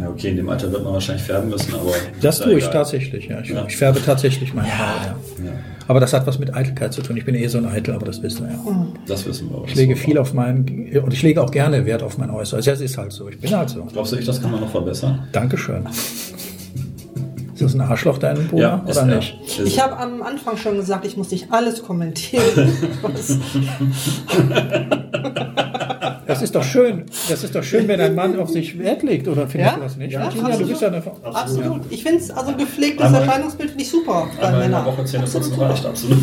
[0.00, 1.92] Ja, okay, in dem Alter wird man wahrscheinlich färben müssen, aber.
[2.20, 2.72] Das tue ja ich egal.
[2.74, 3.40] tatsächlich, ja.
[3.40, 3.64] Ich, Ja.
[3.66, 5.44] ich färbe tatsächlich meine Haare, ja.
[5.46, 5.52] Ja,
[5.88, 7.16] Aber das hat was mit Eitelkeit zu tun.
[7.16, 8.86] Ich bin eh so ein Eitel, aber das wisst ihr ja.
[9.06, 9.56] das wissen wir.
[9.58, 12.66] aber Ich lege viel auf meinen, und ich lege auch gerne Wert auf mein Äußeres.
[12.66, 13.28] Ja, es ist halt so.
[13.28, 13.84] Ich bin halt so.
[13.84, 15.26] Glaubst du nicht, das kann man noch verbessern?
[15.32, 15.86] Dankeschön.
[15.86, 19.16] Ist das ein Arschloch, dein Bruder, ist oder er.
[19.16, 19.38] nicht?
[19.64, 22.42] Ich habe am Anfang schon gesagt, ich muss nicht alles kommentieren.
[26.30, 27.04] Das ist doch schön.
[27.28, 29.76] Das ist doch schön, wenn ein Mann auf sich Wert legt, oder findest Ja?
[29.78, 30.12] du das nicht?
[30.12, 30.68] Ja, du absolut.
[30.68, 31.80] bist ja eine Absolut.
[31.90, 34.84] Ich finde es, also ein gepflegtes Einmal- Erscheinungsbild finde ich super Einmal in der.
[34.86, 35.88] Woche Zähne putzen Absolut reicht super.
[35.90, 36.18] absolut.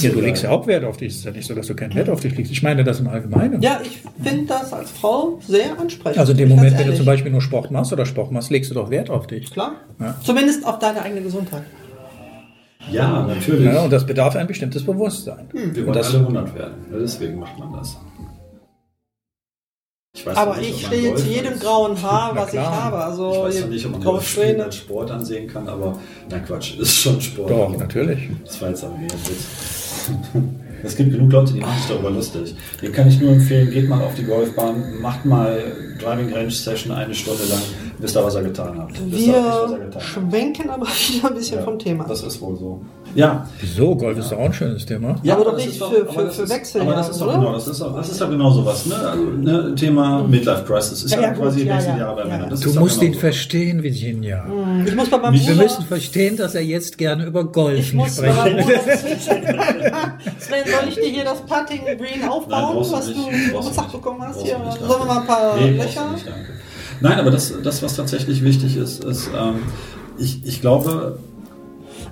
[0.00, 1.08] Ja, du legst ja auch Wert auf dich.
[1.08, 2.52] Es ist ja nicht so, dass du keinen Wert auf dich legst.
[2.52, 3.60] Ich meine das im Allgemeinen.
[3.62, 6.18] Ja, ich finde das als Frau sehr ansprechend.
[6.18, 8.70] Also in dem Moment, wenn du zum Beispiel nur Sport machst oder Sport machst, legst
[8.70, 9.50] du doch Wert auf dich.
[9.50, 9.72] Klar.
[9.98, 10.14] Ja.
[10.22, 11.62] Zumindest auf deine eigene Gesundheit.
[12.92, 13.66] Ja, natürlich.
[13.66, 15.48] Ja, und das bedarf ein bestimmtes Bewusstsein.
[15.52, 16.74] Wir Und wollen das, alle 100 werden.
[16.92, 17.98] Deswegen macht man das.
[20.18, 22.96] Ich weiß Aber nicht, ich stehe zu jedem als- grauen Haar, was ich habe.
[22.96, 24.64] Ich Also weiß noch nicht, ob man Golf spielen Strähne.
[24.64, 25.98] als Sport ansehen kann, aber
[26.28, 27.50] na Quatsch, ist schon Sport.
[27.50, 28.28] doch, natürlich.
[28.44, 29.12] Das war jetzt aber Witz.
[30.80, 32.54] Es gibt genug Leute, die machen sich darüber lustig.
[32.80, 36.92] Den kann ich nur empfehlen, geht mal auf die Golfbahn, macht mal Driving Range Session
[36.92, 37.58] eine Stunde lang,
[37.98, 38.88] wisst ihr, was er getan hat.
[39.10, 42.04] Wisst ihr Wir getan schwenken aber wieder ein bisschen Ja, vom Thema.
[42.08, 42.80] Das ist wohl so.
[43.14, 43.96] Ja, Wieso?
[43.96, 45.16] Golf ist doch auch ein schönes Thema.
[45.26, 47.32] Aber doch das nicht ist für- für- das für ist- Wechseljahre, Aber das ist doch
[47.34, 48.94] genau, das ist doch, das ist doch genau sowas, ne?
[48.96, 49.74] Also, ne?
[49.74, 52.42] Thema Midlife Crisis ist Ja, ja, ja, quasi ja, Wechseljahre ja, bei ja, Männern.
[52.44, 52.50] ja.
[52.50, 53.20] Das Du musst ihn genau so.
[53.20, 54.44] verstehen, Virginia.
[54.86, 58.14] Ich muss bei meinem Wir Bruder, müssen verstehen, dass er jetzt gerne über Golfen spricht.
[60.38, 63.18] Sven, soll ich dir hier das Putting Green Nein, aufbauen, du was nicht.
[63.18, 63.92] du nicht.
[63.92, 64.42] bekommen hast?
[64.42, 66.10] Hier, sollen wir mal ein paar Löcher?
[66.12, 66.52] nicht, danke.
[67.00, 69.56] Nein, aber das, das, was tatsächlich wichtig ist, ist, ähm,
[70.18, 71.18] ich, ich glaube,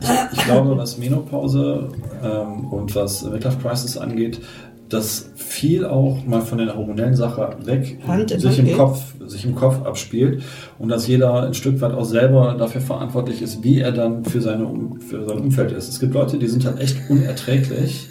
[0.00, 1.88] ich, ich glaube, was Menopause
[2.22, 4.40] ähm, und was Midlife Crisis angeht,
[4.88, 8.76] dass viel auch mal von der hormonellen Sache weg Hand sich, im geht.
[8.76, 10.42] Kopf, sich im Kopf abspielt
[10.78, 14.40] und dass jeder ein Stück weit auch selber dafür verantwortlich ist, wie er dann für,
[14.40, 14.68] seine,
[15.00, 15.88] für sein Umfeld ist.
[15.88, 18.08] Es gibt Leute, die sind halt echt unerträglich,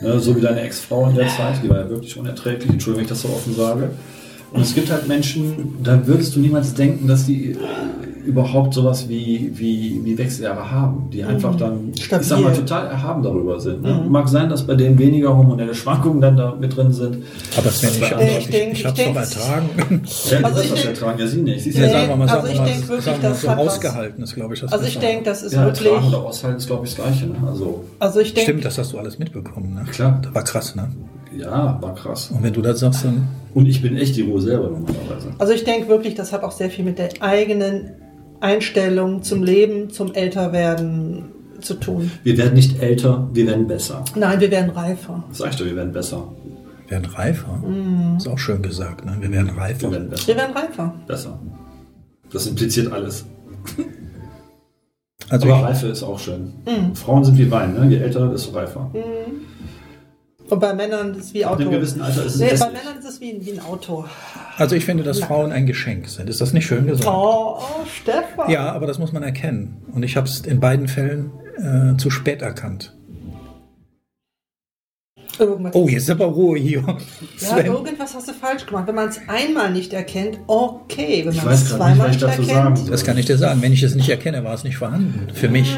[0.00, 3.14] ne, so wie deine Ex-Frau in der Zeit, die war ja wirklich unerträglich, Entschuldigung, wenn
[3.14, 3.90] ich das so offen sage.
[4.56, 7.56] Und es gibt halt Menschen, da würdest du niemals denken, dass die äh,
[8.24, 12.52] überhaupt sowas wie, wie, wie Wechseljahre haben, die einfach dann, ich sag mal, Stabil.
[12.54, 13.82] total erhaben darüber sind.
[13.82, 14.04] Ne?
[14.08, 17.18] Mag sein, dass bei denen weniger hormonelle Schwankungen dann da mit drin sind.
[17.56, 19.68] Aber ich, Ich ich, denk- ich, ich ich hab's denk- doch ertragen.
[20.30, 21.62] Ja, Also also ich das denk- ertragen ja sie nicht.
[21.62, 23.14] Sie ist Ja, ja, Nee, sagen wir mal, also sagen ich wir mal, denk wirklich,
[23.22, 24.60] das so hat ausgehalten ist, glaube ich.
[24.60, 26.08] Das Also ich denke, das ist ja, ertragen wirklich.
[26.08, 27.26] oder aushalten ist, glaube ich, das Gleiche.
[27.26, 27.36] Ne?
[27.46, 29.84] Also, Also ich denke, Stimmt, das hast du alles mitbekommen, ne?
[29.92, 30.18] Klar.
[30.22, 30.88] Das war krass, ne?
[31.38, 32.30] ja, war krass.
[32.34, 33.28] Und wenn du das sagst, dann.
[33.56, 35.30] Und ich bin echt die Ruhe selber normalerweise.
[35.38, 37.92] also ich denke wirklich, das hat auch sehr viel mit der eigenen
[38.38, 41.24] Einstellung zum Leben, zum Älterwerden
[41.62, 42.10] zu tun.
[42.22, 44.04] Wir werden nicht älter, wir werden besser.
[44.14, 45.24] Nein, wir werden reifer.
[45.30, 46.30] Das sag ich doch, wir werden besser.
[46.84, 47.56] Wir werden reifer.
[47.66, 48.18] Mhm.
[48.18, 49.16] Ist auch schön gesagt, ne?
[49.20, 49.90] Wir werden Wir reifer.
[49.90, 50.28] werden besser.
[50.28, 50.94] Wir werden reifer.
[51.06, 51.40] Besser.
[52.30, 53.24] Das impliziert alles.
[55.30, 56.52] Also Aber Reife ist auch schön.
[56.66, 56.94] Mhm.
[56.94, 57.86] Frauen sind wie Wein, ne?
[57.88, 58.90] je älter, desto reifer.
[60.48, 61.62] Und bei Männern ist es wie Ab Auto.
[61.62, 62.66] einem gewissen Alter ist es nee, bei.
[62.66, 64.04] Männern ist es wie, wie ein Auto.
[64.56, 66.30] also ich finde, dass Frauen ein Geschenk sind.
[66.30, 67.08] Ist das nicht schön gesagt?
[67.08, 68.48] Oh, oh Stefan.
[68.50, 69.82] Ja, aber das muss man erkennen.
[69.92, 72.92] Und ich habe es in beiden Fällen äh, zu spät erkannt.
[75.38, 76.82] Irgendwas, Oh, jetzt ist aber Ruhe hier.
[77.40, 78.86] ja, irgendwas hast du falsch gemacht.
[78.86, 81.22] Wenn man es einmal nicht erkennt, okay.
[81.26, 82.90] Wenn Ich man es weiß gerade nicht, zweimal nicht dazu erkennt.
[82.90, 83.60] Das kann ich dir sagen.
[83.60, 85.28] Wenn ich es nicht erkenne, war es nicht vorhanden.
[85.34, 85.76] Für mich.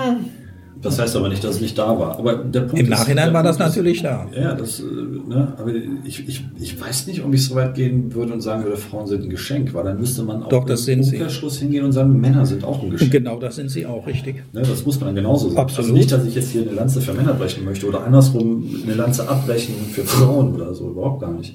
[0.81, 2.19] Das heißt aber nicht, dass es nicht da war.
[2.19, 4.27] Aber der Punkt Im ist, Nachhinein der war das Punkt ist- natürlich da.
[4.33, 5.73] Ja, das, äh, ne, aber
[6.05, 9.07] ich, ich, ich weiß nicht, ob ich so weit gehen würde und sagen würde, Frauen
[9.09, 11.01] sind ein Geschenk, weil dann müsste man auch Doch, das im.
[11.01, 13.11] Umkehrschluss hingehen und sagen, Männer sind auch ein Geschenk.
[13.11, 14.37] genau das sind sie auch, richtig.
[14.53, 15.59] Ne, das muss man genauso sagen.
[15.61, 15.85] Absolut.
[15.91, 18.95] Also nicht, dass ich jetzt hier eine Lanze für Männer brechen möchte oder andersrum eine
[18.95, 21.55] Lanze abbrechen für Frauen oder so, überhaupt gar nicht.